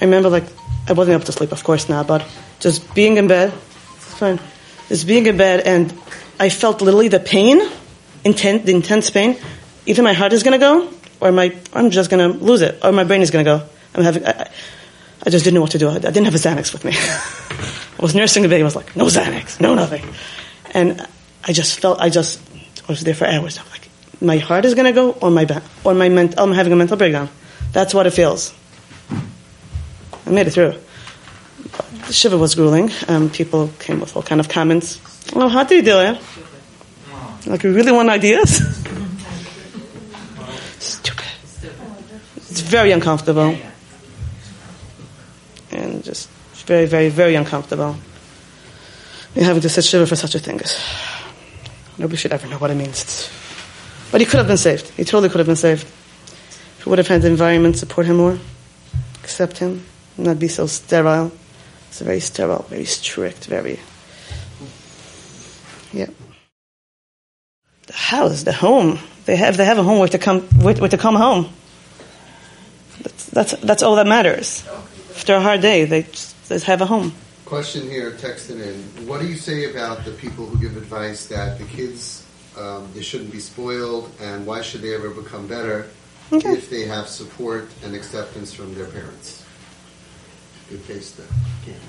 I 0.00 0.04
remember 0.04 0.28
like 0.28 0.44
I 0.88 0.92
wasn't 0.92 1.14
able 1.14 1.26
to 1.26 1.32
sleep, 1.32 1.50
of 1.50 1.64
course 1.64 1.88
not, 1.88 2.06
but 2.06 2.24
just 2.60 2.94
being 2.94 3.16
in 3.16 3.26
bed. 3.26 3.52
It's 3.96 4.14
fine. 4.14 4.38
Just 4.88 5.06
being 5.08 5.26
in 5.26 5.36
bed 5.36 5.60
and 5.66 5.92
I 6.38 6.50
felt 6.50 6.82
literally 6.82 7.08
the 7.08 7.20
pain, 7.20 7.60
intense, 8.24 8.64
the 8.64 8.74
intense 8.74 9.10
pain. 9.10 9.38
Either 9.86 10.02
my 10.02 10.12
heart 10.12 10.32
is 10.32 10.42
going 10.42 10.58
to 10.58 10.64
go, 10.64 10.90
or 11.20 11.32
my 11.32 11.56
I'm 11.72 11.90
just 11.90 12.10
going 12.10 12.32
to 12.32 12.38
lose 12.38 12.60
it, 12.62 12.84
or 12.84 12.92
my 12.92 13.04
brain 13.04 13.22
is 13.22 13.30
going 13.30 13.44
to 13.44 13.50
go. 13.58 13.66
I'm 13.94 14.02
having. 14.04 14.26
I, 14.26 14.50
I 15.24 15.30
just 15.30 15.44
didn't 15.44 15.54
know 15.54 15.62
what 15.62 15.72
to 15.72 15.78
do. 15.78 15.88
I 15.88 15.98
didn't 15.98 16.24
have 16.24 16.34
a 16.34 16.38
Xanax 16.38 16.72
with 16.72 16.84
me. 16.84 16.92
I 17.98 18.02
was 18.02 18.14
nursing 18.14 18.42
the 18.42 18.48
baby. 18.48 18.62
I 18.62 18.64
was 18.64 18.76
like, 18.76 18.94
no 18.94 19.06
Xanax, 19.06 19.60
no 19.60 19.74
nothing, 19.74 20.04
and 20.74 21.06
I 21.44 21.52
just 21.52 21.80
felt. 21.80 22.00
I 22.00 22.10
just 22.10 22.40
I 22.88 22.92
was 22.92 23.02
there 23.02 23.14
for 23.14 23.26
hours. 23.26 23.58
I'm 23.58 23.68
like, 23.70 23.88
my 24.20 24.38
heart 24.38 24.64
is 24.64 24.74
going 24.74 24.86
to 24.86 24.92
go, 24.92 25.12
or 25.12 25.30
my 25.30 25.46
or 25.84 25.94
my 25.94 26.08
ment- 26.08 26.34
I'm 26.38 26.52
having 26.52 26.72
a 26.72 26.76
mental 26.76 26.96
breakdown. 26.96 27.28
That's 27.72 27.94
what 27.94 28.06
it 28.06 28.10
feels. 28.10 28.54
I 30.26 30.30
made 30.30 30.46
it 30.46 30.50
through. 30.50 30.74
The 32.06 32.12
shiva 32.12 32.38
was 32.38 32.54
grueling. 32.54 32.90
Um, 33.08 33.30
people 33.30 33.70
came 33.78 34.00
with 34.00 34.16
all 34.16 34.22
kind 34.22 34.40
of 34.40 34.48
comments. 34.48 35.00
Oh, 35.34 35.48
how 35.48 35.64
do 35.64 35.74
you 35.74 35.82
do 35.82 36.00
it? 36.00 36.20
Like, 37.46 37.62
you 37.62 37.72
really 37.72 37.92
want 37.92 38.08
ideas? 38.08 38.60
Stupid. 40.86 41.26
It's 42.36 42.60
very 42.60 42.92
uncomfortable. 42.92 43.56
And 45.72 46.04
just 46.04 46.28
very, 46.66 46.86
very, 46.86 47.08
very 47.08 47.34
uncomfortable. 47.34 47.96
And 49.34 49.44
having 49.44 49.62
to 49.62 49.68
sit 49.68 49.84
shiva 49.84 50.06
for 50.06 50.16
such 50.16 50.34
a 50.36 50.38
thing. 50.38 50.60
Nobody 51.98 52.16
should 52.16 52.32
ever 52.32 52.46
know 52.46 52.58
what 52.58 52.70
it 52.70 52.76
means. 52.76 53.28
But 54.12 54.20
he 54.20 54.26
could 54.26 54.38
have 54.38 54.46
been 54.46 54.56
saved. 54.56 54.88
He 54.90 55.04
totally 55.04 55.28
could 55.28 55.38
have 55.38 55.46
been 55.46 55.56
saved. 55.56 55.82
If 55.82 56.86
would 56.86 56.98
have 56.98 57.08
had 57.08 57.22
the 57.22 57.28
environment 57.28 57.76
support 57.76 58.06
him 58.06 58.16
more, 58.18 58.38
accept 59.24 59.58
him, 59.58 59.84
not 60.16 60.38
be 60.38 60.46
so 60.46 60.66
sterile. 60.66 61.32
It's 61.88 62.00
very 62.00 62.20
sterile, 62.20 62.64
very 62.68 62.84
strict, 62.84 63.46
very. 63.46 63.80
Yeah. 65.92 66.06
House, 67.96 68.42
the 68.42 68.52
home. 68.52 68.98
They 69.24 69.36
have, 69.36 69.56
they 69.56 69.64
have 69.64 69.78
a 69.78 69.82
home 69.82 69.98
where 69.98 70.08
to 70.08 70.18
come, 70.18 70.42
where, 70.60 70.74
where 70.74 70.90
to 70.90 70.98
come 70.98 71.16
home. 71.16 71.48
That's, 73.02 73.26
that's, 73.26 73.52
that's 73.62 73.82
all 73.82 73.96
that 73.96 74.06
matters. 74.06 74.64
After 75.16 75.34
a 75.34 75.40
hard 75.40 75.62
day, 75.62 75.84
they 75.86 76.02
just, 76.02 76.48
they 76.48 76.58
have 76.60 76.82
a 76.82 76.86
home. 76.86 77.12
Question 77.46 77.88
here, 77.88 78.10
texted 78.12 78.60
in. 78.60 79.06
What 79.06 79.20
do 79.20 79.26
you 79.26 79.36
say 79.36 79.70
about 79.70 80.04
the 80.04 80.12
people 80.12 80.46
who 80.46 80.58
give 80.58 80.76
advice 80.76 81.26
that 81.28 81.58
the 81.58 81.64
kids 81.64 82.26
um, 82.56 82.88
they 82.94 83.02
shouldn't 83.02 83.30
be 83.32 83.40
spoiled, 83.40 84.10
and 84.20 84.46
why 84.46 84.62
should 84.62 84.80
they 84.82 84.94
ever 84.94 85.10
become 85.10 85.46
better 85.46 85.88
Okay. 86.32 86.52
if 86.52 86.70
they 86.70 86.86
have 86.86 87.06
support 87.08 87.68
and 87.84 87.94
acceptance 87.94 88.52
from 88.52 88.74
their 88.74 88.86
parents? 88.86 89.44
Good 90.68 90.80
face 90.80 91.12
the 91.12 91.22
camera. 91.64 91.80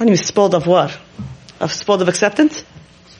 Are 0.00 0.06
you 0.06 0.16
spoiled 0.16 0.54
of 0.54 0.66
what? 0.66 0.96
Of 1.60 1.72
spoiled 1.72 2.02
of 2.02 2.08
acceptance? 2.08 2.64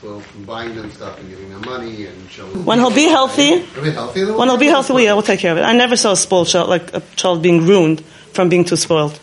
From 0.01 0.23
buying 0.45 0.75
them 0.75 0.89
stuff 0.91 1.19
and 1.19 1.29
giving 1.29 1.49
them 1.49 1.61
money 1.65 2.05
and 2.05 2.29
showing. 2.31 2.63
When 2.63 2.79
he'll 2.79 2.89
be 2.89 3.09
healthy, 3.09 3.63
Are 3.75 3.81
we 3.81 3.91
healthy? 3.91 4.23
when 4.23 4.47
he'll 4.47 4.57
be 4.57 4.67
we'll 4.67 4.75
healthy, 4.75 4.93
we 4.93 5.05
will 5.11 5.21
take 5.21 5.39
care 5.41 5.51
of 5.51 5.57
it. 5.57 5.63
I 5.63 5.73
never 5.73 5.97
saw 5.97 6.13
a 6.13 6.15
spoiled 6.15 6.47
child, 6.47 6.69
like 6.69 6.93
a 6.93 7.01
child 7.17 7.41
being 7.41 7.65
ruined 7.65 8.01
from 8.33 8.47
being 8.47 8.63
too 8.63 8.77
spoiled. 8.77 9.19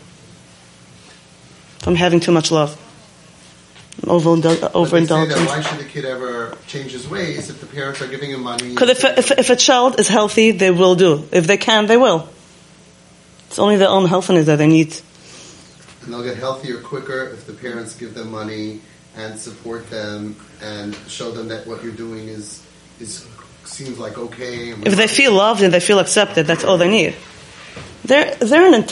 From 1.79 1.95
having 1.95 2.19
too 2.19 2.31
much 2.31 2.51
love. 2.51 2.77
Overindul- 4.03 4.43
But 4.43 4.43
they 4.43 4.51
say 4.51 4.59
that 4.59 4.75
overindulgence. 4.75 5.47
why 5.49 5.61
should 5.61 5.79
the 5.79 5.83
kid 5.85 6.05
ever 6.05 6.55
change 6.67 6.91
his 6.91 7.07
ways 7.09 7.49
if 7.49 7.59
the 7.59 7.65
parents 7.65 7.99
are 8.01 8.07
giving 8.07 8.29
him 8.29 8.43
money? 8.43 8.69
Because 8.69 8.89
if, 8.89 9.03
if, 9.03 9.31
if 9.31 9.49
a 9.49 9.55
child 9.55 9.99
is 9.99 10.07
healthy, 10.07 10.51
they 10.51 10.69
will 10.69 10.93
do. 10.95 11.27
If 11.31 11.47
they 11.47 11.57
can, 11.57 11.87
they 11.87 11.97
will. 11.97 12.29
It's 13.47 13.57
only 13.57 13.77
their 13.77 13.89
own 13.89 14.05
healthiness 14.05 14.45
that 14.45 14.57
they 14.57 14.67
need. 14.67 14.95
And 16.03 16.13
they'll 16.13 16.23
get 16.23 16.37
healthier 16.37 16.77
quicker 16.81 17.23
if 17.33 17.47
the 17.47 17.53
parents 17.53 17.95
give 17.95 18.13
them 18.13 18.29
money 18.31 18.81
and 19.17 19.39
support 19.39 19.89
them 19.89 20.35
and 20.61 20.95
show 21.07 21.31
them 21.31 21.47
that 21.49 21.67
what 21.67 21.83
you're 21.83 21.91
doing 21.91 22.27
is 22.27 22.63
is 22.99 23.27
seems 23.67 23.99
like 23.99 24.17
okay. 24.17 24.69
If 24.69 24.95
they 24.95 25.07
feel 25.07 25.33
loved 25.33 25.61
and 25.61 25.73
they 25.73 25.79
feel 25.79 25.99
accepted, 25.99 26.47
that's 26.47 26.63
all 26.63 26.77
they 26.77 26.89
need. 26.89 27.15
They're, 28.05 28.35
they're, 28.35 28.73
an, 28.73 28.85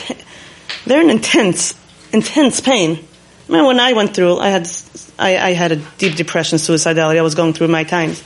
they're 0.86 1.02
an 1.02 1.10
intense, 1.10 1.74
intense 2.12 2.60
pain. 2.60 2.92
I 2.92 3.48
remember 3.48 3.68
when 3.68 3.80
I 3.80 3.94
went 3.94 4.14
through, 4.14 4.38
I 4.38 4.50
had, 4.50 4.70
I, 5.18 5.38
I 5.38 5.54
had 5.54 5.72
a 5.72 5.76
deep 5.98 6.16
depression, 6.16 6.58
suicidality. 6.58 7.18
I 7.18 7.22
was 7.22 7.36
going 7.36 7.54
through 7.54 7.70
my 7.70 7.84
times. 7.84 8.24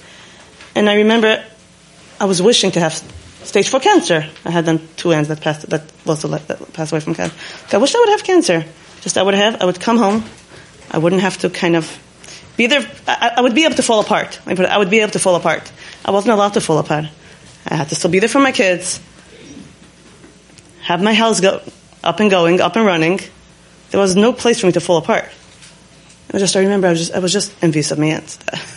And 0.75 0.89
I 0.89 0.96
remember 0.96 1.44
I 2.20 2.25
was 2.25 2.41
wishing 2.41 2.72
to 2.72 2.79
have 2.79 2.94
stage 3.44 3.70
four 3.70 3.79
cancer. 3.79 4.27
I 4.46 4.51
had 4.51 4.65
then 4.65 4.88
two 4.96 5.13
aunts 5.13 5.29
that 5.29 5.41
passed, 5.41 5.70
that 5.70 5.84
let, 6.06 6.48
that 6.48 6.74
passed 6.74 6.91
away 6.91 7.01
from 7.01 7.13
cancer. 7.13 7.36
I 7.72 7.77
wish 7.77 7.94
I 7.94 8.00
would 8.00 8.10
have 8.10 8.24
cancer. 8.24 8.65
Just 9.01 9.18
I 9.18 9.24
would 9.24 9.34
have, 9.34 9.62
I 9.62 9.65
would 9.65 9.79
come 9.79 9.98
home. 9.98 10.24
I 10.91 10.98
wouldn't 10.98 11.22
have 11.22 11.38
to 11.39 11.50
kind 11.50 11.75
of 11.75 11.98
be 12.58 12.67
there. 12.67 12.89
I, 13.08 13.34
I 13.38 13.41
would 13.41 13.55
be 13.55 13.65
able 13.65 13.75
to 13.75 13.84
fall 13.84 14.00
apart. 14.00 14.39
I 14.46 14.51
it- 14.53 14.77
would 14.79 14.89
be 14.89 15.00
able 15.00 15.12
to 15.13 15.19
fall 15.19 15.36
apart. 15.36 15.72
I 16.05 16.12
wasn't 16.12 16.34
allowed 16.34 16.53
to 16.53 16.62
fall 16.62 16.77
apart. 16.79 17.05
I 17.67 17.75
had 17.75 17.89
to 17.89 17.96
still 17.96 18.10
be 18.12 18.19
there 18.19 18.29
for 18.29 18.39
my 18.39 18.51
kids. 18.51 19.00
Have 20.81 21.01
my 21.03 21.13
house 21.13 21.39
go 21.39 21.62
up 22.03 22.19
and 22.19 22.29
going, 22.31 22.62
up 22.62 22.75
and 22.75 22.86
running. 22.86 23.19
There 23.91 24.00
was 24.00 24.15
no 24.15 24.34
place 24.34 24.60
for 24.60 24.67
me 24.67 24.72
to 24.74 24.79
fall 24.79 24.98
apart. 24.98 25.25
I 26.34 26.38
just 26.38 26.55
I 26.55 26.62
remember 26.62 26.88
I 26.88 26.91
was 26.91 27.00
just 27.00 27.13
I 27.13 27.19
was 27.19 27.34
just 27.34 27.51
envious 27.62 27.91
of 27.91 28.00
my 28.00 28.08
aunts. 28.08 28.39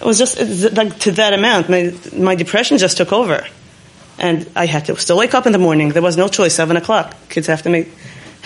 It 0.00 0.04
was 0.04 0.16
just 0.16 0.38
it's 0.38 0.76
like 0.76 0.96
to 1.00 1.10
that 1.12 1.32
amount. 1.32 1.68
My 1.68 1.92
my 2.16 2.36
depression 2.36 2.78
just 2.78 2.96
took 2.98 3.12
over, 3.12 3.44
and 4.16 4.48
I 4.54 4.66
had 4.66 4.84
to 4.84 4.96
still 4.96 5.18
wake 5.18 5.34
up 5.34 5.44
in 5.44 5.50
the 5.50 5.58
morning. 5.58 5.88
There 5.88 6.02
was 6.02 6.16
no 6.16 6.28
choice. 6.28 6.54
Seven 6.54 6.76
o'clock. 6.76 7.16
Kids 7.28 7.48
have 7.48 7.62
to 7.62 7.68
make 7.68 7.88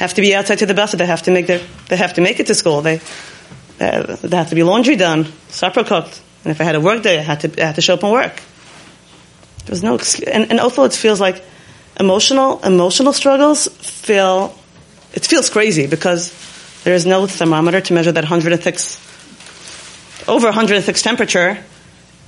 have 0.03 0.15
to 0.15 0.21
be 0.21 0.35
outside 0.35 0.59
to 0.59 0.67
the 0.67 0.75
bus. 0.75 0.93
They 0.93 1.07
have 1.07 1.23
to 1.23 1.31
make 1.31 1.47
their 1.47 1.61
they 1.89 1.97
have 1.97 2.15
to 2.15 2.21
make 2.21 2.41
it 2.41 2.47
to 2.49 2.55
school. 2.55 2.83
They 2.83 3.01
uh, 3.81 4.17
there 4.17 4.39
have 4.39 4.51
to 4.51 4.55
be 4.55 4.63
laundry 4.63 4.97
done, 4.97 5.27
supper 5.49 5.85
cooked, 5.85 6.21
and 6.45 6.51
if 6.51 6.61
I 6.61 6.65
had 6.65 6.75
a 6.75 6.81
work 6.81 7.03
day, 7.03 7.19
I 7.19 7.23
had 7.23 7.41
to 7.41 7.63
I 7.63 7.67
had 7.67 7.75
to 7.77 7.81
show 7.81 7.95
up 7.95 8.03
and 8.03 8.13
work. 8.13 8.43
There 9.65 9.73
was 9.73 9.83
no 9.83 9.95
excuse. 9.95 10.29
And, 10.29 10.51
and 10.51 10.61
although 10.61 10.85
it 10.85 10.93
feels 10.93 11.21
like 11.21 11.43
emotional 11.99 12.61
emotional 12.65 13.13
struggles 13.13 13.69
feel 13.69 14.59
it 15.15 15.25
feels 15.25 15.51
crazy 15.51 15.87
because 15.87 16.33
there 16.85 16.95
is 16.95 17.07
no 17.07 17.27
thermometer 17.27 17.81
to 17.81 17.95
measure 17.95 18.13
that 18.13 18.25
106 18.25 18.99
over 20.29 20.47
106 20.47 21.03
temperature, 21.03 21.59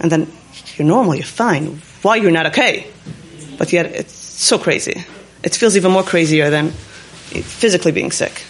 and 0.00 0.10
then 0.10 0.32
you're 0.76 0.86
normal, 0.86 1.14
you're 1.14 1.24
fine. 1.24 1.80
Why 2.02 2.16
you're 2.16 2.30
not 2.30 2.46
okay? 2.46 2.86
But 3.58 3.72
yet 3.72 3.86
it's 3.86 4.12
so 4.12 4.58
crazy. 4.58 5.04
It 5.42 5.54
feels 5.54 5.76
even 5.76 5.92
more 5.92 6.02
crazier 6.02 6.50
than 6.50 6.72
physically 7.42 7.92
being 7.92 8.10
sick. 8.10 8.44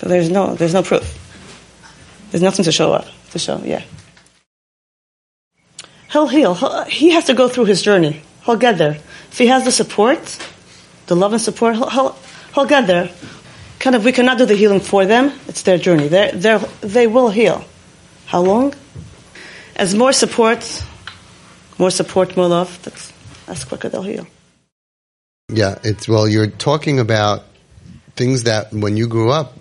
there's 0.00 0.30
no, 0.30 0.54
there's 0.54 0.74
no 0.74 0.82
proof. 0.82 1.22
There's 2.30 2.42
nothing 2.42 2.64
to 2.64 2.72
show 2.72 2.92
up, 2.92 3.06
to 3.30 3.38
show, 3.38 3.60
yeah. 3.64 3.82
He'll 6.10 6.28
heal. 6.28 6.54
He 6.84 7.10
has 7.10 7.24
to 7.26 7.34
go 7.34 7.48
through 7.48 7.66
his 7.66 7.82
journey. 7.82 8.22
He'll 8.44 8.56
get 8.56 8.78
there. 8.78 8.98
If 9.30 9.38
he 9.38 9.48
has 9.48 9.64
the 9.64 9.72
support, 9.72 10.38
the 11.06 11.16
love 11.16 11.32
and 11.32 11.40
support, 11.40 11.76
he'll, 11.76 11.90
he'll, 11.90 12.16
he'll 12.54 12.66
get 12.66 12.86
there. 12.86 13.10
Kind 13.78 13.96
of, 13.96 14.04
we 14.04 14.12
cannot 14.12 14.38
do 14.38 14.46
the 14.46 14.54
healing 14.54 14.80
for 14.80 15.04
them. 15.04 15.32
It's 15.48 15.62
their 15.62 15.78
journey. 15.78 16.08
They're, 16.08 16.32
they're, 16.32 16.58
they 16.80 17.06
will 17.06 17.28
heal. 17.28 17.64
How 18.26 18.40
long? 18.40 18.74
As 19.76 19.94
more 19.94 20.12
support, 20.12 20.82
more 21.78 21.90
support, 21.90 22.36
more 22.36 22.48
love, 22.48 22.82
that's, 22.82 23.12
that's 23.46 23.64
quicker 23.64 23.88
they'll 23.88 24.02
heal. 24.02 24.26
Yeah, 25.48 25.78
it's 25.84 26.08
well. 26.08 26.26
You're 26.26 26.48
talking 26.48 26.98
about 26.98 27.44
things 28.16 28.44
that 28.44 28.72
when 28.72 28.96
you 28.96 29.06
grew 29.06 29.30
up, 29.30 29.54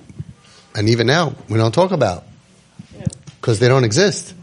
and 0.74 0.90
even 0.90 1.06
now, 1.06 1.36
we 1.48 1.60
don't 1.60 1.74
talk 1.74 1.92
about 1.92 2.24
because 3.40 3.60
they 3.60 3.68
don't 3.68 3.84
exist. 3.84 4.34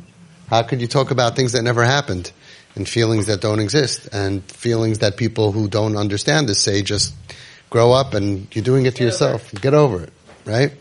How 0.49 0.63
could 0.63 0.81
you 0.81 0.87
talk 0.87 1.11
about 1.11 1.35
things 1.35 1.53
that 1.53 1.63
never 1.63 1.83
happened 1.83 2.31
and 2.77 2.89
feelings 2.89 3.27
that 3.27 3.41
don't 3.41 3.59
exist 3.59 4.09
and 4.13 4.45
feelings 4.45 5.01
that 5.01 5.17
people 5.17 5.51
who 5.51 5.67
don't 5.67 5.97
understand 5.97 6.49
this 6.49 6.61
say 6.61 6.81
just 6.83 7.13
grow 7.71 7.91
up 7.91 8.15
and 8.15 8.55
you're 8.55 8.65
doing 8.65 8.87
it 8.87 8.95
to 8.97 9.05
yourself. 9.05 9.53
Get 9.61 9.75
over 9.75 10.05
it, 10.05 10.13
right? 10.45 10.73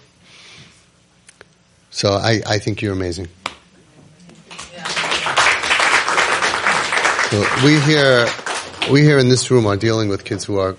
So 1.90 2.12
I, 2.12 2.42
I 2.46 2.60
think 2.60 2.82
you're 2.82 2.94
amazing. 2.94 3.30
So 7.32 7.46
we 7.64 7.80
here, 7.80 8.28
we 8.90 9.02
here 9.02 9.20
in 9.20 9.30
this 9.30 9.52
room 9.52 9.68
are 9.68 9.78
dealing 9.78 10.10
with 10.10 10.26
kids 10.26 10.46
who 10.46 10.58
are 10.58 10.76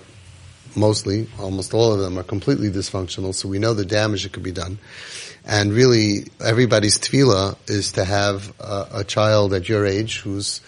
mostly, 0.75 1.27
almost 1.39 1.73
all 1.73 1.93
of 1.93 1.99
them 1.99 2.17
are 2.17 2.23
completely 2.23 2.69
dysfunctional. 2.69 3.33
So 3.33 3.47
we 3.47 3.59
know 3.59 3.73
the 3.73 3.85
damage 3.85 4.23
that 4.23 4.33
could 4.33 4.43
be 4.43 4.51
done. 4.51 4.77
And 5.45 5.71
really, 5.71 6.25
everybody's 6.43 6.97
tefillah 6.97 7.57
is 7.69 7.93
to 7.93 8.05
have 8.05 8.53
a, 8.59 8.87
a 8.95 9.03
child 9.03 9.53
at 9.53 9.69
your 9.69 9.85
age 9.85 10.19
who's 10.19 10.61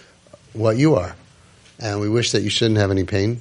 what 0.52 0.76
you 0.76 0.94
are. 0.94 1.14
And 1.78 2.00
we 2.00 2.08
wish 2.08 2.32
that 2.32 2.42
you 2.42 2.50
shouldn't 2.50 2.78
have 2.78 2.90
any 2.90 3.04
pain 3.04 3.40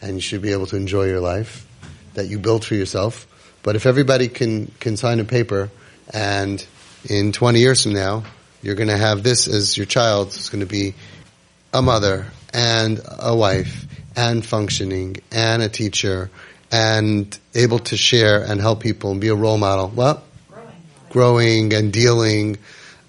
and 0.00 0.14
you 0.14 0.20
should 0.20 0.42
be 0.42 0.52
able 0.52 0.66
to 0.66 0.76
enjoy 0.76 1.06
your 1.06 1.20
life 1.20 1.66
that 2.14 2.26
you 2.26 2.38
built 2.38 2.64
for 2.64 2.74
yourself. 2.74 3.26
But 3.62 3.76
if 3.76 3.86
everybody 3.86 4.28
can, 4.28 4.66
can 4.78 4.96
sign 4.96 5.20
a 5.20 5.24
paper 5.24 5.70
and 6.12 6.64
in 7.08 7.32
20 7.32 7.58
years 7.58 7.82
from 7.82 7.94
now, 7.94 8.24
you're 8.62 8.74
going 8.74 8.88
to 8.88 8.96
have 8.96 9.22
this 9.22 9.48
as 9.48 9.76
your 9.76 9.86
child, 9.86 10.28
it's 10.28 10.48
going 10.48 10.60
to 10.60 10.66
be 10.66 10.94
a 11.72 11.82
mother 11.82 12.26
and 12.54 13.00
a 13.18 13.36
wife 13.36 13.86
and 14.16 14.46
functioning 14.46 15.16
and 15.32 15.62
a 15.62 15.68
teacher 15.68 16.30
and 16.70 17.38
able 17.54 17.80
to 17.80 17.96
share 17.96 18.42
and 18.42 18.60
help 18.60 18.80
people 18.80 19.10
and 19.10 19.20
be 19.20 19.28
a 19.28 19.34
role 19.34 19.58
model. 19.58 19.92
Well, 19.94 20.22
growing 21.10 21.74
and 21.74 21.92
dealing 21.92 22.58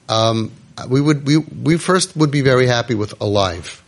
um, 0.09 0.51
we 0.89 1.01
would 1.01 1.25
we 1.25 1.37
we 1.37 1.77
first 1.77 2.15
would 2.15 2.31
be 2.31 2.41
very 2.41 2.67
happy 2.67 2.95
with 2.95 3.19
alive. 3.21 3.81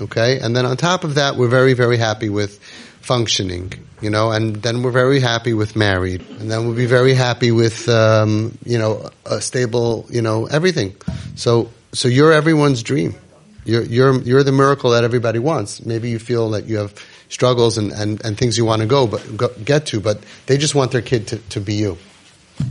Okay, 0.00 0.38
and 0.38 0.54
then 0.54 0.66
on 0.66 0.76
top 0.76 1.04
of 1.04 1.14
that, 1.16 1.36
we're 1.36 1.48
very 1.48 1.74
very 1.74 1.96
happy 1.96 2.28
with 2.28 2.62
functioning. 3.00 3.72
You 4.00 4.10
know, 4.10 4.32
and 4.32 4.56
then 4.56 4.82
we're 4.82 4.90
very 4.90 5.20
happy 5.20 5.54
with 5.54 5.76
married, 5.76 6.22
and 6.28 6.50
then 6.50 6.66
we'll 6.66 6.76
be 6.76 6.86
very 6.86 7.14
happy 7.14 7.52
with 7.52 7.88
um, 7.88 8.58
you 8.64 8.78
know 8.78 9.10
a 9.24 9.40
stable 9.40 10.06
you 10.10 10.22
know 10.22 10.46
everything. 10.46 10.94
So 11.36 11.70
so 11.92 12.08
you're 12.08 12.32
everyone's 12.32 12.82
dream. 12.82 13.14
You're 13.64 13.82
you're 13.82 14.20
you're 14.22 14.42
the 14.42 14.52
miracle 14.52 14.90
that 14.90 15.04
everybody 15.04 15.38
wants. 15.38 15.84
Maybe 15.84 16.10
you 16.10 16.18
feel 16.18 16.50
that 16.50 16.66
you 16.66 16.78
have 16.78 16.94
struggles 17.28 17.78
and, 17.78 17.92
and, 17.92 18.24
and 18.24 18.36
things 18.36 18.58
you 18.58 18.64
want 18.64 18.82
to 18.82 18.88
go 18.88 19.06
but 19.06 19.36
go, 19.36 19.48
get 19.64 19.86
to, 19.86 20.00
but 20.00 20.22
they 20.46 20.58
just 20.58 20.74
want 20.74 20.90
their 20.90 21.02
kid 21.02 21.28
to, 21.28 21.38
to 21.38 21.60
be 21.60 21.74
you. 21.74 21.96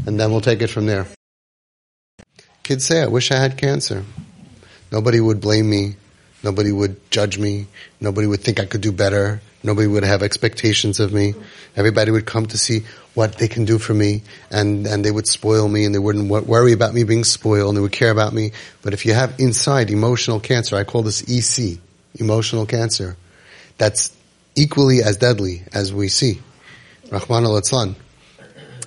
And 0.05 0.19
then 0.19 0.31
we'll 0.31 0.41
take 0.41 0.61
it 0.61 0.67
from 0.67 0.85
there. 0.85 1.07
Kids 2.63 2.85
say, 2.85 3.01
I 3.01 3.07
wish 3.07 3.31
I 3.31 3.37
had 3.37 3.57
cancer. 3.57 4.05
Nobody 4.91 5.19
would 5.19 5.41
blame 5.41 5.69
me. 5.69 5.95
Nobody 6.43 6.71
would 6.71 7.09
judge 7.11 7.37
me. 7.37 7.67
Nobody 7.99 8.27
would 8.27 8.41
think 8.41 8.59
I 8.59 8.65
could 8.65 8.81
do 8.81 8.91
better. 8.91 9.41
Nobody 9.63 9.87
would 9.87 10.03
have 10.03 10.23
expectations 10.23 10.99
of 10.99 11.13
me. 11.13 11.35
Everybody 11.75 12.11
would 12.11 12.25
come 12.25 12.47
to 12.47 12.57
see 12.57 12.81
what 13.13 13.37
they 13.37 13.47
can 13.47 13.65
do 13.65 13.77
for 13.77 13.93
me 13.93 14.23
and, 14.49 14.87
and 14.87 15.03
they 15.03 15.11
would 15.11 15.27
spoil 15.27 15.67
me 15.67 15.85
and 15.85 15.93
they 15.93 15.99
wouldn't 15.99 16.29
worry 16.29 16.71
about 16.71 16.93
me 16.93 17.03
being 17.03 17.23
spoiled 17.23 17.69
and 17.69 17.77
they 17.77 17.81
would 17.81 17.91
care 17.91 18.11
about 18.11 18.33
me. 18.33 18.51
But 18.81 18.93
if 18.93 19.05
you 19.05 19.13
have 19.13 19.39
inside 19.39 19.89
emotional 19.89 20.39
cancer, 20.39 20.75
I 20.75 20.83
call 20.83 21.03
this 21.03 21.21
EC, 21.29 21.77
emotional 22.15 22.65
cancer, 22.65 23.17
that's 23.77 24.15
equally 24.55 25.03
as 25.03 25.17
deadly 25.17 25.63
as 25.73 25.93
we 25.93 26.07
see. 26.07 26.39
Rahman 27.11 27.45
al 27.45 27.61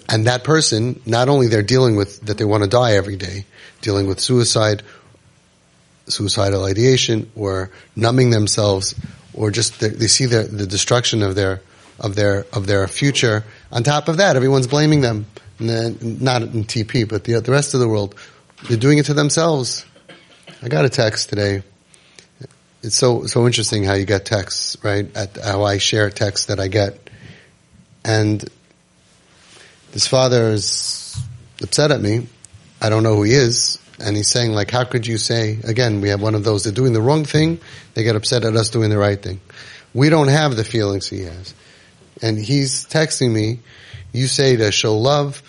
And 0.08 0.26
that 0.26 0.44
person, 0.44 1.00
not 1.04 1.28
only 1.28 1.48
they're 1.48 1.62
dealing 1.62 1.96
with 1.96 2.20
that 2.22 2.38
they 2.38 2.44
want 2.44 2.64
to 2.64 2.68
die 2.68 2.92
every 2.92 3.16
day, 3.16 3.44
dealing 3.82 4.06
with 4.06 4.20
suicide, 4.20 4.82
suicidal 6.06 6.64
ideation, 6.64 7.30
or 7.36 7.70
numbing 7.94 8.30
themselves, 8.30 8.94
or 9.34 9.50
just 9.50 9.80
they 9.80 10.06
see 10.06 10.26
the, 10.26 10.44
the 10.44 10.66
destruction 10.66 11.22
of 11.22 11.34
their 11.34 11.60
of 11.98 12.14
their 12.14 12.46
of 12.52 12.66
their 12.66 12.86
future. 12.88 13.44
On 13.72 13.82
top 13.82 14.08
of 14.08 14.18
that, 14.18 14.36
everyone's 14.36 14.66
blaming 14.66 15.00
them. 15.00 15.26
Not 15.60 16.42
in 16.42 16.64
TP, 16.64 17.08
but 17.08 17.24
the 17.24 17.40
the 17.40 17.52
rest 17.52 17.74
of 17.74 17.80
the 17.80 17.88
world, 17.88 18.16
they're 18.68 18.76
doing 18.76 18.98
it 18.98 19.06
to 19.06 19.14
themselves. 19.14 19.86
I 20.62 20.68
got 20.68 20.84
a 20.84 20.88
text 20.88 21.28
today 21.28 21.62
it's 22.84 22.96
so 22.96 23.24
so 23.26 23.46
interesting 23.46 23.82
how 23.82 23.94
you 23.94 24.04
get 24.04 24.26
texts, 24.26 24.76
right? 24.84 25.08
At 25.16 25.38
how 25.38 25.64
I 25.64 25.78
share 25.78 26.10
texts 26.10 26.46
that 26.46 26.60
I 26.60 26.68
get, 26.68 27.10
and 28.04 28.44
this 29.92 30.06
father 30.06 30.50
is 30.50 31.18
upset 31.62 31.90
at 31.90 32.00
me. 32.00 32.26
I 32.82 32.90
don't 32.90 33.02
know 33.02 33.16
who 33.16 33.22
he 33.22 33.32
is, 33.32 33.78
and 33.98 34.16
he's 34.16 34.28
saying 34.28 34.52
like, 34.52 34.70
"How 34.70 34.84
could 34.84 35.06
you 35.06 35.18
say?" 35.18 35.58
Again, 35.64 36.00
we 36.00 36.08
have 36.08 36.22
one 36.22 36.34
of 36.34 36.44
those. 36.44 36.64
They're 36.64 36.72
doing 36.72 36.92
the 36.92 37.02
wrong 37.02 37.24
thing. 37.24 37.60
They 37.94 38.02
get 38.02 38.16
upset 38.16 38.44
at 38.44 38.56
us 38.56 38.70
doing 38.70 38.90
the 38.90 38.98
right 38.98 39.20
thing. 39.20 39.40
We 39.92 40.08
don't 40.08 40.28
have 40.28 40.56
the 40.56 40.64
feelings 40.64 41.08
he 41.08 41.22
has, 41.22 41.54
and 42.22 42.38
he's 42.38 42.86
texting 42.86 43.32
me. 43.32 43.60
You 44.12 44.26
say 44.26 44.56
to 44.56 44.70
show 44.72 44.96
love. 44.96 45.42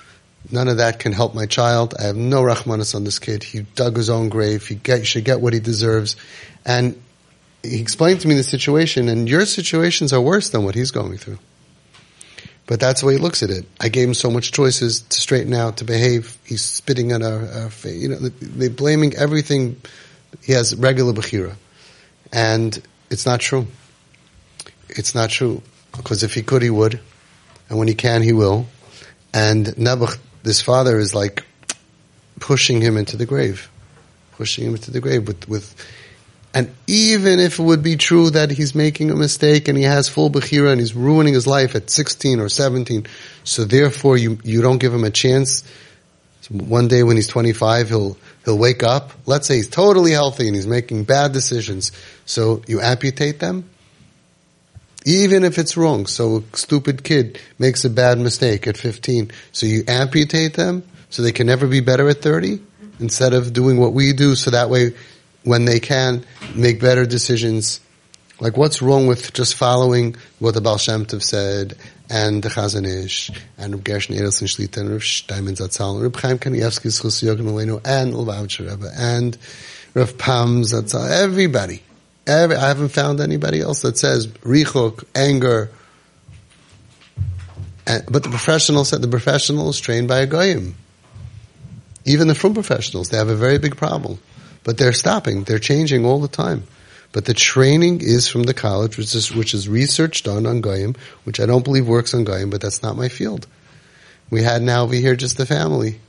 None 0.52 0.68
of 0.68 0.78
that 0.78 1.00
can 1.00 1.12
help 1.12 1.34
my 1.34 1.48
child. 1.48 1.96
I 2.00 2.04
have 2.04 2.16
no 2.16 2.44
rahmanas 2.44 2.94
on 2.94 3.04
this 3.04 3.18
kid. 3.18 3.44
He 3.44 3.62
dug 3.62 3.98
his 3.98 4.12
own 4.12 4.30
grave. 4.30 4.66
He 4.68 4.76
get, 4.76 5.08
should 5.08 5.26
get 5.26 5.42
what 5.42 5.54
he 5.54 5.60
deserves. 5.60 6.16
And 6.66 7.02
he 7.64 7.82
explained 7.82 8.22
to 8.22 8.28
me 8.28 8.36
the 8.36 8.44
situation, 8.44 9.10
and 9.10 9.28
your 9.28 9.46
situations 9.46 10.14
are 10.14 10.22
worse 10.22 10.50
than 10.50 10.64
what 10.64 10.76
he's 10.76 10.92
going 10.92 11.18
through. 11.18 11.40
But 12.68 12.80
that's 12.80 13.02
the 13.02 13.08
way 13.08 13.14
he 13.14 13.20
looks 13.20 13.44
at 13.44 13.52
it. 13.52 13.66
I 13.80 13.90
gave 13.90 14.08
him 14.08 14.14
so 14.14 14.32
much 14.32 14.52
choices 14.52 15.02
to 15.02 15.22
straighten 15.22 15.54
out, 15.54 15.78
to 15.78 15.84
behave. 15.84 16.38
He's 16.44 16.64
spitting 16.64 17.14
on 17.14 17.22
our, 17.22 17.48
our 17.48 17.70
face. 17.70 18.02
You 18.02 18.10
know, 18.10 18.18
they're 18.18 18.70
blaming 18.70 19.16
everything. 19.16 19.80
He 20.42 20.54
has 20.54 20.76
regular 20.76 21.14
bechira. 21.14 21.56
And 22.32 22.82
it's 23.12 23.26
not 23.26 23.40
true. 23.40 23.68
It's 24.90 25.14
not 25.14 25.30
true. 25.30 25.62
Because 25.96 26.24
if 26.24 26.34
he 26.34 26.42
could, 26.42 26.64
he 26.64 26.72
would. 26.72 27.00
And 27.70 27.78
when 27.78 27.88
he 27.88 27.94
can, 27.94 28.24
he 28.24 28.34
will. 28.34 28.66
And 29.34 29.68
Nebuch, 29.68 30.18
this 30.44 30.62
father 30.62 30.98
is 30.98 31.14
like 31.14 31.44
pushing 32.40 32.82
him 32.82 32.98
into 32.98 33.16
the 33.16 33.26
grave. 33.26 33.70
Pushing 34.34 34.66
him 34.66 34.76
into 34.76 34.92
the 34.92 35.02
grave 35.02 35.28
with, 35.28 35.48
with 35.48 35.76
and 36.56 36.74
even 36.88 37.40
if 37.40 37.60
it 37.60 37.64
would 37.64 37.84
be 37.84 37.98
true 37.98 38.30
that 38.30 38.50
he's 38.50 38.74
making 38.74 39.12
a 39.12 39.16
mistake 39.16 39.68
and 39.68 39.78
he 39.78 39.84
has 39.84 40.08
full 40.08 40.30
Bechira 40.30 40.72
and 40.72 40.80
he's 40.80 40.96
ruining 40.96 41.34
his 41.34 41.46
life 41.46 41.76
at 41.76 41.90
16 41.90 42.40
or 42.40 42.48
17, 42.48 43.08
so 43.44 43.66
therefore 43.66 44.16
you, 44.16 44.40
you 44.42 44.62
don't 44.62 44.78
give 44.78 44.94
him 44.94 45.04
a 45.04 45.12
chance. 45.12 45.66
One 46.50 46.88
day 46.88 47.04
when 47.04 47.18
he's 47.18 47.28
25, 47.28 47.90
he'll, 47.90 48.18
he'll 48.46 48.58
wake 48.58 48.84
up. 48.84 49.12
Let's 49.26 49.50
say 49.50 49.58
he's 49.58 49.70
totally 49.70 50.12
healthy 50.12 50.48
and 50.48 50.56
he's 50.56 50.66
making 50.66 51.04
bad 51.04 51.34
decisions. 51.34 51.92
So 52.26 52.64
you 52.68 52.80
amputate 52.80 53.40
them? 53.40 53.70
Even 55.06 55.44
if 55.44 55.58
it's 55.58 55.76
wrong. 55.76 56.06
So 56.06 56.38
a 56.54 56.58
stupid 56.58 57.04
kid 57.04 57.38
makes 57.60 57.84
a 57.84 57.90
bad 57.90 58.18
mistake 58.18 58.66
at 58.66 58.78
15. 58.78 59.30
So 59.52 59.66
you 59.66 59.84
amputate 59.90 60.54
them 60.54 60.84
so 61.10 61.22
they 61.22 61.34
can 61.34 61.48
never 61.48 61.68
be 61.68 61.82
better 61.82 62.08
at 62.08 62.22
30? 62.22 62.62
Instead 63.02 63.34
of 63.34 63.52
doing 63.52 63.76
what 63.76 63.92
we 63.92 64.14
do 64.14 64.36
so 64.36 64.52
that 64.52 64.70
way 64.70 64.94
when 65.46 65.66
they 65.66 65.80
can 65.80 66.26
make 66.54 66.82
better 66.82 67.06
decisions. 67.06 67.80
Like 68.42 68.58
what's 68.58 68.82
wrong 68.82 69.08
with 69.08 69.32
just 69.32 69.56
following 69.56 70.16
what 70.40 70.54
the 70.54 70.62
Baal 70.62 70.78
Shem 70.78 71.06
Tov 71.06 71.24
said 71.24 71.78
and 72.10 72.44
the 72.44 72.50
Chazon 72.50 72.86
Ish 72.86 73.32
and 73.58 73.76
Reb 73.76 73.84
Gershon 73.86 74.16
Edelstein 74.16 74.48
Shlita 74.48 74.78
and 74.78 74.90
Reb 74.90 75.02
Steinman 75.02 75.56
Zatzal 75.56 75.94
and 75.96 76.04
Reb 76.04 76.16
Chaim 76.18 76.38
Kanievsky 76.38 76.88
Schus 76.88 77.24
Yogan 77.24 77.48
Olenu 77.48 77.80
and 77.86 78.14
Lubavitcher 78.14 78.70
Rebbe 78.70 78.92
and 78.98 79.38
Reb 79.94 80.18
Pam 80.18 80.64
Zatzal, 80.64 81.10
everybody. 81.10 81.82
Every, 82.28 82.56
I 82.56 82.68
haven't 82.68 82.90
found 82.90 83.22
anybody 83.22 83.62
else 83.62 83.84
that 83.84 83.98
says 83.98 84.28
richok, 84.28 85.06
anger. 85.14 85.70
And, 87.88 88.04
but 88.10 88.24
the 88.24 88.30
professional 88.30 88.84
said 88.84 89.02
the 89.02 89.08
professional 89.08 89.70
is 89.70 89.80
trained 89.80 90.08
by 90.08 90.20
a 90.20 90.26
goyim. 90.26 90.76
Even 92.04 92.28
the 92.28 92.36
from 92.36 92.54
professionals, 92.54 93.10
they 93.10 93.18
have 93.18 93.30
a 93.30 93.36
very 93.36 93.60
big 93.60 93.78
problem. 93.78 94.20
But 94.66 94.78
they're 94.78 94.92
stopping. 94.92 95.46
They're 95.46 95.60
changing 95.60 96.06
all 96.06 96.20
the 96.20 96.28
time. 96.28 96.64
But 97.14 97.24
the 97.24 97.34
training 97.34 98.02
is 98.02 98.28
from 98.28 98.44
the 98.44 98.54
college, 98.54 98.98
which 98.98 99.16
is, 99.16 99.34
which 99.34 99.54
is 99.54 99.70
research 99.70 100.24
done 100.24 100.46
on 100.46 100.60
Goyim, 100.60 100.96
which 101.24 101.40
I 101.40 101.46
don't 101.46 101.64
believe 101.64 101.88
works 101.88 102.14
on 102.14 102.26
Goyim, 102.26 102.50
but 102.50 102.60
that's 102.60 102.84
not 102.84 102.98
my 102.98 103.08
field. 103.08 103.48
We 104.30 104.44
had 104.44 104.62
now 104.62 104.84
over 104.84 104.96
here 104.96 105.16
just 105.16 105.38
the 105.38 105.46
family. 105.46 106.02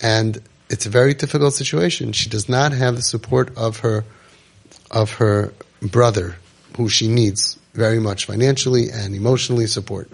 And 0.00 0.42
it's 0.68 0.86
a 0.86 0.90
very 0.90 1.14
difficult 1.14 1.54
situation. 1.54 2.10
She 2.12 2.28
does 2.28 2.48
not 2.48 2.72
have 2.72 2.96
the 2.96 3.02
support 3.02 3.56
of 3.56 3.80
her, 3.80 4.04
of 4.90 5.12
her 5.12 5.52
brother, 5.80 6.34
who 6.76 6.88
she 6.88 7.06
needs 7.06 7.56
very 7.74 8.00
much 8.00 8.24
financially 8.26 8.90
and 8.90 9.14
emotionally 9.14 9.68
support. 9.68 10.10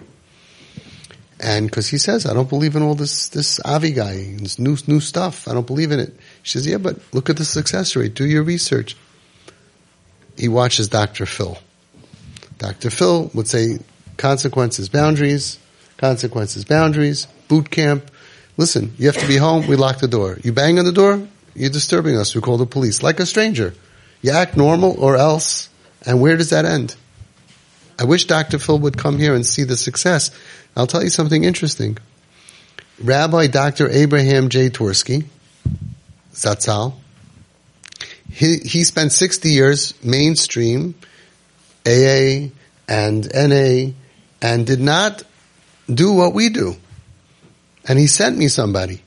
And 1.39 1.67
because 1.67 1.87
he 1.87 1.97
says, 1.97 2.25
I 2.25 2.33
don't 2.33 2.49
believe 2.49 2.75
in 2.75 2.83
all 2.83 2.95
this, 2.95 3.29
this 3.29 3.59
Avi 3.61 3.91
guy, 3.91 4.35
this 4.35 4.59
new, 4.59 4.77
new 4.87 4.99
stuff. 4.99 5.47
I 5.47 5.53
don't 5.53 5.65
believe 5.65 5.91
in 5.91 5.99
it. 5.99 6.15
She 6.43 6.57
says, 6.57 6.67
yeah, 6.67 6.77
but 6.77 6.97
look 7.13 7.29
at 7.29 7.37
the 7.37 7.45
success 7.45 7.95
rate. 7.95 8.13
Do 8.13 8.25
your 8.25 8.43
research. 8.43 8.95
He 10.37 10.47
watches 10.47 10.87
Dr. 10.87 11.25
Phil. 11.25 11.57
Dr. 12.57 12.89
Phil 12.89 13.29
would 13.33 13.47
say 13.47 13.79
consequences, 14.17 14.89
boundaries, 14.89 15.59
consequences, 15.97 16.65
boundaries, 16.65 17.27
boot 17.47 17.69
camp. 17.69 18.09
Listen, 18.57 18.93
you 18.97 19.07
have 19.07 19.17
to 19.17 19.27
be 19.27 19.37
home. 19.37 19.67
We 19.67 19.75
lock 19.75 19.99
the 19.99 20.07
door. 20.07 20.37
You 20.43 20.53
bang 20.53 20.79
on 20.79 20.85
the 20.85 20.91
door. 20.91 21.27
You're 21.55 21.69
disturbing 21.69 22.17
us. 22.17 22.35
We 22.35 22.41
call 22.41 22.57
the 22.57 22.65
police 22.65 23.03
like 23.03 23.19
a 23.19 23.25
stranger. 23.25 23.73
You 24.21 24.31
act 24.31 24.57
normal 24.57 24.95
or 24.99 25.17
else. 25.17 25.69
And 26.05 26.21
where 26.21 26.37
does 26.37 26.51
that 26.51 26.65
end? 26.65 26.95
I 27.97 28.05
wish 28.05 28.25
Dr. 28.25 28.59
Phil 28.59 28.79
would 28.79 28.97
come 28.97 29.17
here 29.17 29.35
and 29.35 29.45
see 29.45 29.63
the 29.63 29.75
success. 29.75 30.31
I'll 30.75 30.87
tell 30.87 31.03
you 31.03 31.09
something 31.09 31.43
interesting. 31.43 31.97
Rabbi 33.03 33.47
Dr. 33.47 33.89
Abraham 33.89 34.49
J. 34.49 34.69
Twersky, 34.69 35.25
Zatzal, 36.39 36.93
he, 38.31 38.57
he 38.57 38.83
spent 38.83 39.11
60 39.11 39.49
years 39.49 39.93
mainstream, 40.03 40.95
AA 41.85 42.49
and 42.87 43.27
NA, 43.33 43.91
and 44.41 44.65
did 44.65 44.79
not 44.79 45.23
do 45.93 46.13
what 46.13 46.33
we 46.33 46.49
do. 46.49 46.75
And 47.87 47.99
he 47.99 48.07
sent 48.07 48.37
me 48.37 48.47
somebody. 48.47 49.01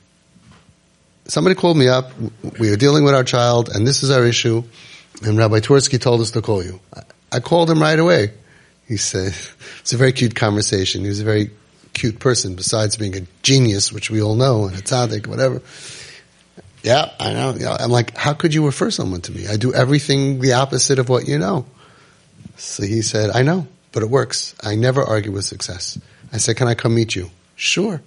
Somebody 1.25 1.55
called 1.55 1.77
me 1.77 1.87
up. 1.87 2.11
We 2.59 2.69
are 2.71 2.75
dealing 2.75 3.03
with 3.03 3.15
our 3.15 3.23
child, 3.23 3.69
and 3.73 3.87
this 3.87 4.03
is 4.03 4.11
our 4.11 4.25
issue. 4.25 4.63
And 5.23 5.37
Rabbi 5.37 5.59
Twersky 5.59 5.99
told 5.99 6.21
us 6.21 6.31
to 6.31 6.41
call 6.41 6.63
you. 6.63 6.81
I 7.31 7.39
called 7.39 7.69
him 7.69 7.81
right 7.81 7.97
away. 7.97 8.33
He 8.87 8.97
said, 8.97 9.33
it's 9.79 9.93
a 9.93 9.97
very 9.97 10.11
cute 10.11 10.35
conversation. 10.35 11.01
He 11.01 11.07
was 11.07 11.21
a 11.21 11.25
very 11.25 11.51
cute 11.93 12.19
person 12.19 12.55
besides 12.55 12.97
being 12.97 13.15
a 13.15 13.21
genius, 13.41 13.93
which 13.93 14.11
we 14.11 14.21
all 14.21 14.35
know, 14.35 14.65
and 14.65 14.75
a 14.77 14.81
tzaddik, 14.81 15.27
whatever. 15.27 15.61
Yeah, 16.83 17.11
I 17.17 17.31
know. 17.31 17.55
I'm 17.79 17.89
like, 17.89 18.15
how 18.15 18.33
could 18.33 18.53
you 18.53 18.65
refer 18.65 18.91
someone 18.91 19.21
to 19.21 19.31
me? 19.31 19.47
I 19.47 19.55
do 19.55 19.73
everything 19.73 20.41
the 20.41 20.53
opposite 20.53 20.99
of 20.99 21.07
what 21.07 21.27
you 21.27 21.39
know. 21.39 21.65
So 22.57 22.83
he 22.83 23.01
said, 23.01 23.29
I 23.29 23.41
know, 23.41 23.67
but 23.93 24.03
it 24.03 24.09
works. 24.09 24.53
I 24.61 24.75
never 24.75 25.01
argue 25.01 25.31
with 25.31 25.45
success. 25.45 25.97
I 26.33 26.37
said, 26.37 26.57
can 26.57 26.67
I 26.67 26.75
come 26.75 26.93
meet 26.93 27.15
you? 27.15 27.31
Sure. 27.55 28.01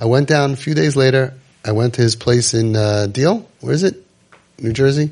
I 0.00 0.04
went 0.04 0.28
down 0.28 0.52
a 0.52 0.56
few 0.56 0.74
days 0.74 0.94
later. 0.94 1.34
I 1.64 1.72
went 1.72 1.94
to 1.94 2.02
his 2.02 2.14
place 2.14 2.54
in 2.54 2.76
uh, 2.76 3.08
Deal. 3.08 3.48
Where 3.60 3.74
is 3.74 3.82
it? 3.82 3.96
New 4.58 4.72
Jersey? 4.72 5.10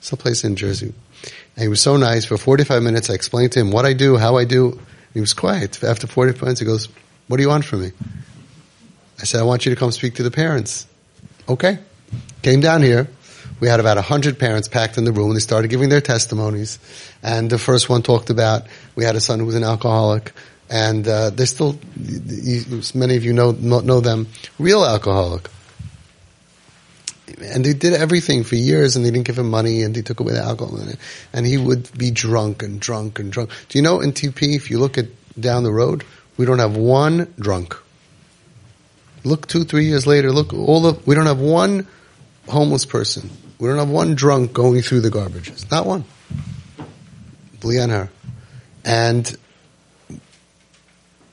Some 0.00 0.18
place 0.18 0.44
in 0.44 0.54
Jersey. 0.54 0.94
And 1.56 1.62
he 1.62 1.68
was 1.68 1.80
so 1.80 1.96
nice. 1.96 2.24
For 2.24 2.36
45 2.36 2.84
minutes, 2.84 3.10
I 3.10 3.14
explained 3.14 3.52
to 3.52 3.60
him 3.60 3.72
what 3.72 3.84
I 3.84 3.94
do, 3.94 4.16
how 4.16 4.36
I 4.36 4.44
do. 4.44 4.78
He 5.12 5.20
was 5.20 5.34
quiet. 5.34 5.82
After 5.82 6.06
45 6.06 6.42
minutes, 6.42 6.60
he 6.60 6.66
goes, 6.66 6.88
what 7.26 7.38
do 7.38 7.42
you 7.42 7.48
want 7.48 7.64
from 7.64 7.82
me? 7.82 7.90
I 9.18 9.24
said, 9.24 9.40
I 9.40 9.44
want 9.44 9.66
you 9.66 9.74
to 9.74 9.78
come 9.78 9.90
speak 9.90 10.16
to 10.16 10.22
the 10.22 10.30
parents. 10.30 10.86
Okay. 11.48 11.78
Came 12.42 12.60
down 12.60 12.82
here. 12.82 13.08
We 13.58 13.68
had 13.68 13.80
about 13.80 13.96
100 13.96 14.38
parents 14.38 14.68
packed 14.68 14.98
in 14.98 15.04
the 15.04 15.12
room. 15.12 15.32
They 15.32 15.40
started 15.40 15.68
giving 15.68 15.88
their 15.88 16.00
testimonies. 16.00 16.78
And 17.22 17.48
the 17.48 17.58
first 17.58 17.88
one 17.88 18.02
talked 18.02 18.28
about, 18.28 18.66
we 18.94 19.04
had 19.04 19.16
a 19.16 19.20
son 19.20 19.38
who 19.38 19.46
was 19.46 19.54
an 19.54 19.64
alcoholic. 19.64 20.32
And 20.68 21.06
uh, 21.06 21.30
they're 21.30 21.46
still, 21.46 21.78
many 22.94 23.16
of 23.16 23.24
you 23.24 23.32
know, 23.32 23.52
know 23.52 24.00
them, 24.00 24.28
real 24.58 24.84
alcoholic 24.84 25.48
and 27.38 27.64
they 27.64 27.74
did 27.74 27.92
everything 27.92 28.44
for 28.44 28.56
years 28.56 28.96
and 28.96 29.04
they 29.04 29.10
didn't 29.10 29.26
give 29.26 29.38
him 29.38 29.50
money 29.50 29.82
and 29.82 29.94
they 29.94 30.02
took 30.02 30.20
away 30.20 30.32
the 30.32 30.42
alcohol 30.42 30.78
and 31.32 31.46
he 31.46 31.58
would 31.58 31.90
be 31.96 32.10
drunk 32.10 32.62
and 32.62 32.80
drunk 32.80 33.18
and 33.18 33.32
drunk. 33.32 33.50
Do 33.68 33.78
you 33.78 33.82
know 33.82 34.00
in 34.00 34.12
TP, 34.12 34.54
if 34.54 34.70
you 34.70 34.78
look 34.78 34.96
at 34.96 35.06
down 35.38 35.64
the 35.64 35.72
road, 35.72 36.04
we 36.36 36.46
don't 36.46 36.58
have 36.58 36.76
one 36.76 37.32
drunk. 37.38 37.76
Look 39.26 39.48
two, 39.48 39.64
three 39.64 39.86
years 39.86 40.06
later, 40.06 40.30
look 40.30 40.54
all 40.54 40.80
the, 40.80 41.00
we 41.04 41.16
don't 41.16 41.26
have 41.26 41.40
one 41.40 41.86
homeless 42.48 42.86
person. 42.86 43.28
We 43.58 43.68
don't 43.68 43.78
have 43.78 43.90
one 43.90 44.14
drunk 44.14 44.52
going 44.52 44.82
through 44.82 45.00
the 45.00 45.10
garbages. 45.10 45.68
Not 45.68 45.84
one. 45.84 46.04
Bli 47.60 47.78
her. 47.78 48.08
And 48.84 49.36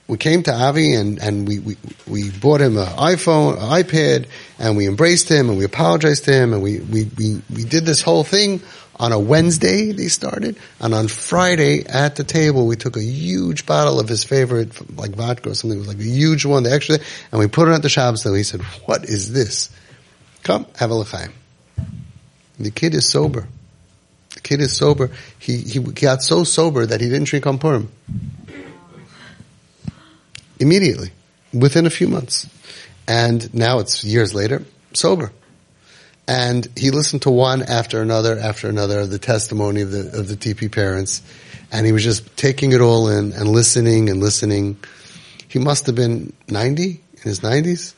we 0.08 0.17
came 0.17 0.41
to 0.43 0.53
Avi 0.53 0.95
and, 0.95 1.19
and 1.21 1.47
we, 1.47 1.60
we, 1.60 1.77
we 2.08 2.32
bought 2.32 2.62
him 2.62 2.77
an 2.77 2.88
iPhone, 2.88 3.53
an 3.53 3.84
iPad, 3.84 4.25
and 4.58 4.75
we 4.75 4.88
embraced 4.88 5.29
him 5.29 5.49
and 5.49 5.58
we 5.58 5.63
apologized 5.63 6.25
to 6.25 6.34
him 6.34 6.53
and 6.53 6.63
we, 6.63 6.79
we, 6.79 7.10
we, 7.15 7.41
we 7.53 7.63
did 7.63 7.86
this 7.86 8.01
whole 8.01 8.23
thing 8.23 8.62
on 8.97 9.12
a 9.12 9.19
Wednesday 9.19 9.91
they 9.91 10.08
started. 10.08 10.58
And 10.79 10.93
on 10.93 11.08
Friday 11.08 11.86
at 11.86 12.15
the 12.15 12.23
table 12.23 12.67
we 12.67 12.75
took 12.75 12.97
a 12.97 13.03
huge 13.03 13.65
bottle 13.65 13.99
of 13.99 14.08
his 14.08 14.23
favorite 14.23 14.97
like 14.97 15.12
vodka 15.12 15.51
or 15.51 15.53
something. 15.56 15.77
It 15.77 15.79
was 15.79 15.88
like 15.88 15.99
a 15.99 16.03
huge 16.03 16.45
one. 16.45 16.63
The 16.63 16.71
extra 16.71 16.99
and 17.32 17.39
we 17.39 17.47
put 17.47 17.67
it 17.67 17.71
at 17.71 17.82
the 17.82 17.89
Shabbos 17.89 18.23
table 18.23 18.36
he 18.36 18.43
said 18.43 18.62
what 18.86 19.06
is 19.06 19.32
this? 19.32 19.69
Come 20.43 20.65
have 20.77 20.91
a 20.91 20.95
l'chaim 20.95 21.32
the 22.60 22.71
kid 22.71 22.93
is 22.93 23.08
sober. 23.08 23.47
The 24.36 24.39
kid 24.41 24.62
is 24.62 24.75
sober. 24.75 25.12
He, 25.39 25.58
he 25.58 25.79
got 25.79 26.21
so 26.21 26.43
sober 26.43 26.86
that 26.86 27.01
he 27.01 27.10
didn't 27.10 27.27
drink 27.27 27.45
on 27.47 27.60
Purim 27.60 27.91
immediately, 30.60 31.12
within 31.53 31.86
a 31.86 31.89
few 31.89 32.08
months. 32.08 32.47
And 33.08 33.53
now 33.53 33.79
it's 33.79 34.03
years 34.03 34.34
later, 34.34 34.63
sober. 34.93 35.32
And 36.27 36.67
he 36.77 36.91
listened 36.91 37.23
to 37.23 37.31
one 37.31 37.63
after 37.63 38.01
another 38.01 38.39
after 38.39 38.69
another 38.69 39.01
of 39.01 39.09
the 39.09 39.19
testimony 39.19 39.81
of 39.81 39.91
the, 39.91 40.17
of 40.17 40.27
the 40.27 40.36
TP 40.36 40.71
parents. 40.71 41.21
And 41.71 41.86
he 41.86 41.91
was 41.91 42.03
just 42.03 42.38
taking 42.38 42.71
it 42.71 42.81
all 42.81 43.09
in 43.09 43.33
and 43.33 43.49
listening 43.49 44.09
and 44.09 44.19
listening. 44.19 44.77
He 45.47 45.59
must 45.59 45.86
have 45.88 45.95
been 45.95 46.31
90 46.47 46.89
in 46.89 47.21
his 47.21 47.41
90s. 47.41 47.93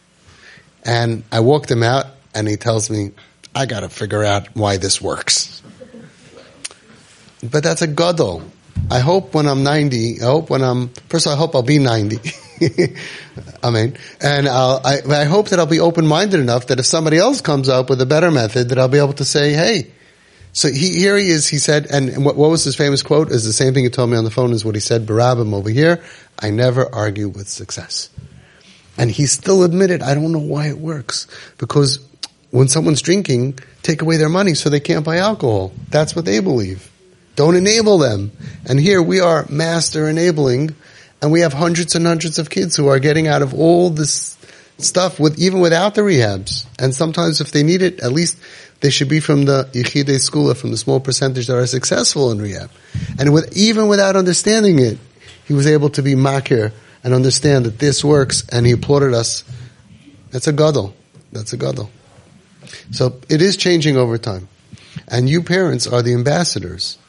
And 0.84 1.24
I 1.32 1.42
walked 1.42 1.70
him 1.70 1.84
out 1.84 2.08
and 2.34 2.48
he 2.48 2.58
tells 2.58 2.90
me, 2.90 3.12
I 3.54 3.66
gotta 3.66 3.90
figure 3.90 4.24
out 4.24 4.56
why 4.56 4.78
this 4.78 5.02
works. 5.02 5.62
But 7.44 7.64
that's 7.64 7.82
a 7.82 7.88
gadol. 7.88 8.44
I 8.90 9.00
hope 9.00 9.34
when 9.34 9.48
I'm 9.48 9.64
90, 9.64 10.22
I 10.22 10.26
hope 10.26 10.50
when 10.50 10.62
I'm, 10.62 10.90
first 11.10 11.28
all, 11.28 11.34
I 11.34 11.36
hope 11.38 11.56
I'll 11.56 11.64
be 11.64 11.80
90. 11.80 12.18
I 13.64 13.70
mean, 13.70 13.98
and 14.22 14.48
I'll, 14.48 14.82
I, 14.84 15.00
I 15.08 15.24
hope 15.26 15.50
that 15.50 15.60
I'll 15.60 15.66
be 15.66 15.80
open-minded 15.80 16.40
enough 16.40 16.68
that 16.68 16.80
if 16.80 16.86
somebody 16.86 17.18
else 17.18 17.42
comes 17.42 17.70
up 17.70 17.90
with 17.90 18.02
a 18.02 18.06
better 18.06 18.32
method, 18.32 18.70
that 18.70 18.80
I'll 18.80 18.88
be 18.88 18.98
able 18.98 19.14
to 19.14 19.26
say, 19.26 19.54
hey, 19.54 19.92
so 20.54 20.70
he, 20.70 21.00
here 21.00 21.18
he 21.18 21.30
is, 21.30 21.48
he 21.48 21.58
said, 21.58 21.88
and 21.92 22.24
what, 22.24 22.38
what 22.38 22.50
was 22.50 22.64
his 22.64 22.78
famous 22.78 23.04
quote? 23.04 23.30
Is 23.30 23.44
the 23.44 23.52
same 23.52 23.74
thing 23.74 23.84
he 23.84 23.90
told 23.90 24.10
me 24.10 24.18
on 24.18 24.24
the 24.24 24.32
phone 24.32 24.54
is 24.54 24.64
what 24.64 24.74
he 24.74 24.80
said, 24.80 25.06
Barabim 25.06 25.54
over 25.54 25.70
here, 25.70 26.02
I 26.40 26.50
never 26.50 26.94
argue 26.96 27.28
with 27.28 27.50
success. 27.50 28.10
And 28.98 29.12
he 29.12 29.26
still 29.26 29.64
admitted, 29.64 30.02
I 30.02 30.14
don't 30.14 30.32
know 30.32 30.40
why 30.40 30.70
it 30.70 30.78
works. 30.78 31.28
Because 31.58 32.00
when 32.52 32.70
someone's 32.70 33.02
drinking, 33.02 33.60
take 33.84 34.02
away 34.02 34.16
their 34.16 34.30
money 34.30 34.54
so 34.54 34.70
they 34.70 34.80
can't 34.80 35.04
buy 35.04 35.18
alcohol. 35.18 35.74
That's 35.90 36.16
what 36.16 36.24
they 36.24 36.40
believe. 36.40 36.90
Don't 37.36 37.58
enable 37.58 37.98
them. 37.98 38.32
And 38.66 38.80
here 38.80 39.02
we 39.02 39.20
are 39.20 39.46
master 39.50 40.08
enabling, 40.08 40.74
and 41.26 41.32
we 41.32 41.40
have 41.40 41.54
hundreds 41.54 41.96
and 41.96 42.06
hundreds 42.06 42.38
of 42.38 42.52
kids 42.52 42.76
who 42.76 42.86
are 42.86 43.00
getting 43.00 43.28
out 43.28 43.42
of 43.42 43.56
all 43.56 43.90
this 43.90 44.38
stuff 44.78 45.20
with 45.20 45.40
even 45.40 45.60
without 45.60 45.96
the 45.96 46.02
rehabs. 46.02 46.68
And 46.78 46.94
sometimes 46.94 47.42
if 47.42 47.50
they 47.50 47.64
need 47.64 47.82
it, 47.82 48.00
at 48.02 48.12
least 48.12 48.38
they 48.82 48.92
should 48.92 49.10
be 49.10 49.20
from 49.20 49.46
the 49.46 49.64
Yechidei 49.74 50.22
school 50.22 50.52
or 50.52 50.54
from 50.54 50.70
the 50.70 50.78
small 50.78 51.00
percentage 51.00 51.48
that 51.48 51.58
are 51.58 51.66
successful 51.66 52.30
in 52.30 52.40
rehab. 52.40 52.70
And 53.18 53.34
with, 53.34 53.58
even 53.58 53.88
without 53.88 54.16
understanding 54.16 54.78
it, 54.78 55.00
he 55.46 55.56
was 55.56 55.66
able 55.66 55.90
to 55.90 56.04
be 56.04 56.14
makir 56.14 56.74
and 57.04 57.12
understand 57.12 57.66
that 57.66 57.80
this 57.80 58.06
works, 58.06 58.48
and 58.50 58.64
he 58.64 58.74
applauded 58.74 59.16
us. 59.16 59.44
That's 60.30 60.46
a 60.46 60.54
gadol. 60.54 60.94
That's 61.32 61.54
a 61.54 61.58
gadol. 61.58 61.90
So 62.92 63.20
it 63.30 63.42
is 63.42 63.58
changing 63.58 63.98
over 63.98 64.20
time. 64.20 64.48
And 65.08 65.28
you 65.28 65.42
parents 65.42 65.88
are 65.88 66.04
the 66.04 66.14
ambassadors. 66.14 67.00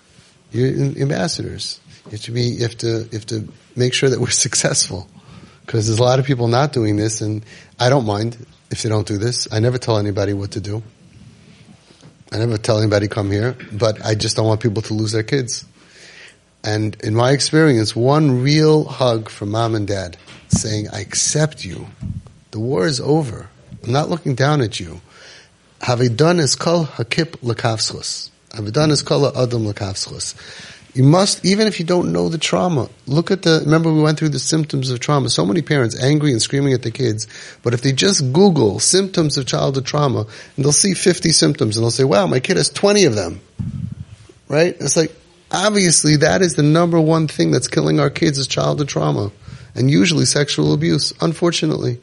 You're 0.52 0.68
ambassadors. 1.02 1.80
You 2.06 2.12
have 2.12 2.22
to 2.22 2.30
be, 2.30 2.42
you 2.44 2.62
have 2.62 2.78
to, 2.78 3.02
you 3.12 3.18
have 3.18 3.26
to 3.26 3.48
make 3.76 3.94
sure 3.94 4.08
that 4.10 4.20
we're 4.20 4.30
successful. 4.46 5.08
Because 5.64 5.86
there's 5.86 5.98
a 5.98 6.02
lot 6.02 6.18
of 6.18 6.26
people 6.26 6.48
not 6.48 6.72
doing 6.72 6.96
this, 6.96 7.20
and 7.20 7.44
I 7.78 7.88
don't 7.88 8.06
mind 8.06 8.46
if 8.70 8.82
they 8.82 8.88
don't 8.88 9.06
do 9.06 9.18
this. 9.18 9.48
I 9.52 9.58
never 9.58 9.78
tell 9.78 9.98
anybody 9.98 10.32
what 10.32 10.52
to 10.52 10.60
do. 10.60 10.82
I 12.32 12.38
never 12.38 12.58
tell 12.58 12.78
anybody 12.78 13.08
come 13.08 13.30
here, 13.30 13.56
but 13.72 14.04
I 14.04 14.14
just 14.14 14.36
don't 14.36 14.46
want 14.46 14.60
people 14.60 14.82
to 14.82 14.94
lose 14.94 15.12
their 15.12 15.22
kids. 15.22 15.64
And 16.64 16.96
in 17.02 17.14
my 17.14 17.30
experience, 17.30 17.94
one 17.94 18.42
real 18.42 18.84
hug 18.84 19.28
from 19.28 19.50
mom 19.50 19.76
and 19.76 19.86
dad 19.86 20.16
saying, 20.48 20.88
I 20.92 21.00
accept 21.00 21.64
you. 21.64 21.86
The 22.50 22.58
war 22.58 22.86
is 22.86 23.00
over. 23.00 23.48
I'm 23.84 23.92
not 23.92 24.08
looking 24.08 24.34
down 24.34 24.60
at 24.60 24.80
you. 24.80 25.00
Have 25.82 26.16
done 26.16 26.40
is 26.40 26.56
kol 26.56 26.86
hakip 26.86 27.36
lakavschus. 27.42 28.30
Have 28.54 28.72
done 28.72 28.90
is 28.90 29.02
kol 29.02 29.26
adam 29.26 29.64
lakavschus. 29.64 30.34
You 30.96 31.02
must, 31.02 31.44
even 31.44 31.66
if 31.66 31.78
you 31.78 31.84
don't 31.84 32.10
know 32.10 32.30
the 32.30 32.38
trauma, 32.38 32.88
look 33.06 33.30
at 33.30 33.42
the, 33.42 33.60
remember 33.66 33.92
we 33.92 34.00
went 34.00 34.18
through 34.18 34.30
the 34.30 34.38
symptoms 34.38 34.90
of 34.90 34.98
trauma. 34.98 35.28
So 35.28 35.44
many 35.44 35.60
parents 35.60 36.02
angry 36.02 36.32
and 36.32 36.40
screaming 36.40 36.72
at 36.72 36.80
the 36.80 36.90
kids, 36.90 37.26
but 37.62 37.74
if 37.74 37.82
they 37.82 37.92
just 37.92 38.32
Google 38.32 38.80
symptoms 38.80 39.36
of 39.36 39.44
childhood 39.44 39.84
trauma, 39.84 40.20
and 40.20 40.64
they'll 40.64 40.72
see 40.72 40.94
50 40.94 41.32
symptoms 41.32 41.76
and 41.76 41.84
they'll 41.84 41.90
say, 41.90 42.04
wow, 42.04 42.26
my 42.26 42.40
kid 42.40 42.56
has 42.56 42.70
20 42.70 43.04
of 43.04 43.14
them. 43.14 43.42
Right? 44.48 44.74
It's 44.80 44.96
like, 44.96 45.14
obviously 45.52 46.16
that 46.16 46.40
is 46.40 46.54
the 46.54 46.62
number 46.62 46.98
one 46.98 47.28
thing 47.28 47.50
that's 47.50 47.68
killing 47.68 48.00
our 48.00 48.08
kids 48.08 48.38
is 48.38 48.46
childhood 48.46 48.88
trauma. 48.88 49.32
And 49.74 49.90
usually 49.90 50.24
sexual 50.24 50.72
abuse, 50.72 51.12
unfortunately. 51.20 52.00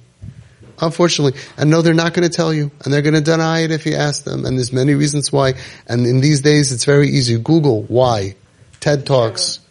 Unfortunately. 0.79 1.41
And 1.57 1.71
no, 1.71 1.81
they're 1.81 1.95
not 1.95 2.13
going 2.13 2.29
to 2.29 2.35
tell 2.35 2.53
you. 2.53 2.69
And 2.85 2.93
they're 2.93 3.01
going 3.01 3.15
to 3.15 3.21
deny 3.21 3.61
it 3.61 3.71
if 3.71 3.87
you 3.87 3.95
ask 3.95 4.23
them. 4.23 4.45
And 4.45 4.55
there's 4.55 4.71
many 4.71 4.93
reasons 4.93 5.31
why. 5.31 5.55
And 5.87 6.05
in 6.05 6.21
these 6.21 6.41
days, 6.41 6.71
it's 6.71 6.85
very 6.85 7.09
easy. 7.09 7.39
Google 7.39 7.81
why. 7.81 8.35
TED 8.83 9.05
Talks. 9.05 9.61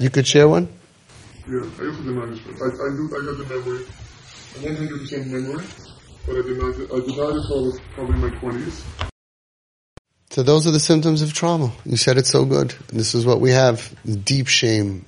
You 0.00 0.10
could 0.10 0.26
share 0.26 0.48
one? 0.48 0.68
Yeah, 1.48 1.58
I 1.58 1.86
also 1.86 2.02
deny 2.02 2.26
this. 2.26 2.40
I, 2.60 2.66
I, 2.66 2.90
do, 2.96 3.06
I 3.14 3.24
got 3.24 3.38
the 3.38 3.46
memory, 3.48 3.84
100% 4.58 5.26
memory, 5.28 5.64
but 6.26 6.32
I 6.32 6.42
did 6.42 6.58
not, 6.58 6.74
I 6.74 7.06
did 7.06 7.16
not 7.16 7.34
recall 7.36 7.68
it 7.72 7.80
probably 7.94 8.14
in 8.16 8.20
my 8.22 8.30
20s. 8.30 8.84
So 10.30 10.42
those 10.42 10.66
are 10.66 10.72
the 10.72 10.80
symptoms 10.80 11.22
of 11.22 11.32
trauma. 11.32 11.70
You 11.84 11.96
said 11.96 12.18
it 12.18 12.26
so 12.26 12.44
good. 12.44 12.74
This 12.88 13.14
is 13.14 13.24
what 13.24 13.40
we 13.40 13.52
have. 13.52 13.94
Deep 14.24 14.48
shame. 14.48 15.04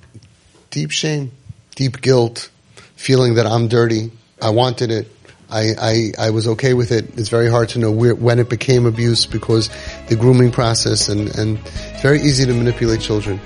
Deep 0.69 0.91
shame. 0.91 1.33
Deep 1.75 1.99
guilt. 1.99 2.49
Feeling 2.95 3.33
that 3.33 3.45
I'm 3.45 3.67
dirty. 3.67 4.09
I 4.41 4.51
wanted 4.51 4.89
it. 4.89 5.11
I, 5.51 5.73
I, 5.79 6.11
I 6.27 6.29
was 6.29 6.47
okay 6.47 6.73
with 6.73 6.91
it. 6.91 7.17
It's 7.17 7.29
very 7.29 7.49
hard 7.49 7.69
to 7.69 7.79
know 7.79 7.91
where, 7.91 8.15
when 8.15 8.39
it 8.39 8.49
became 8.49 8.85
abuse 8.85 9.25
because 9.25 9.69
the 10.07 10.15
grooming 10.15 10.51
process 10.51 11.09
and, 11.09 11.35
and 11.35 11.57
it's 11.65 12.01
very 12.01 12.21
easy 12.21 12.45
to 12.45 12.53
manipulate 12.53 13.01
children. 13.01 13.39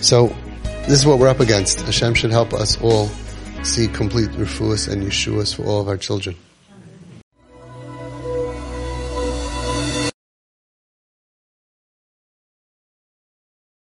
So 0.00 0.28
this 0.88 0.98
is 0.98 1.06
what 1.06 1.18
we're 1.18 1.28
up 1.28 1.40
against. 1.40 1.80
Hashem 1.82 2.14
should 2.14 2.30
help 2.30 2.52
us 2.52 2.80
all 2.80 3.08
see 3.62 3.88
complete 3.88 4.30
refuahs 4.30 4.90
and 4.90 5.02
yeshuas 5.02 5.54
for 5.54 5.64
all 5.64 5.80
of 5.80 5.88
our 5.88 5.96
children. 5.96 6.36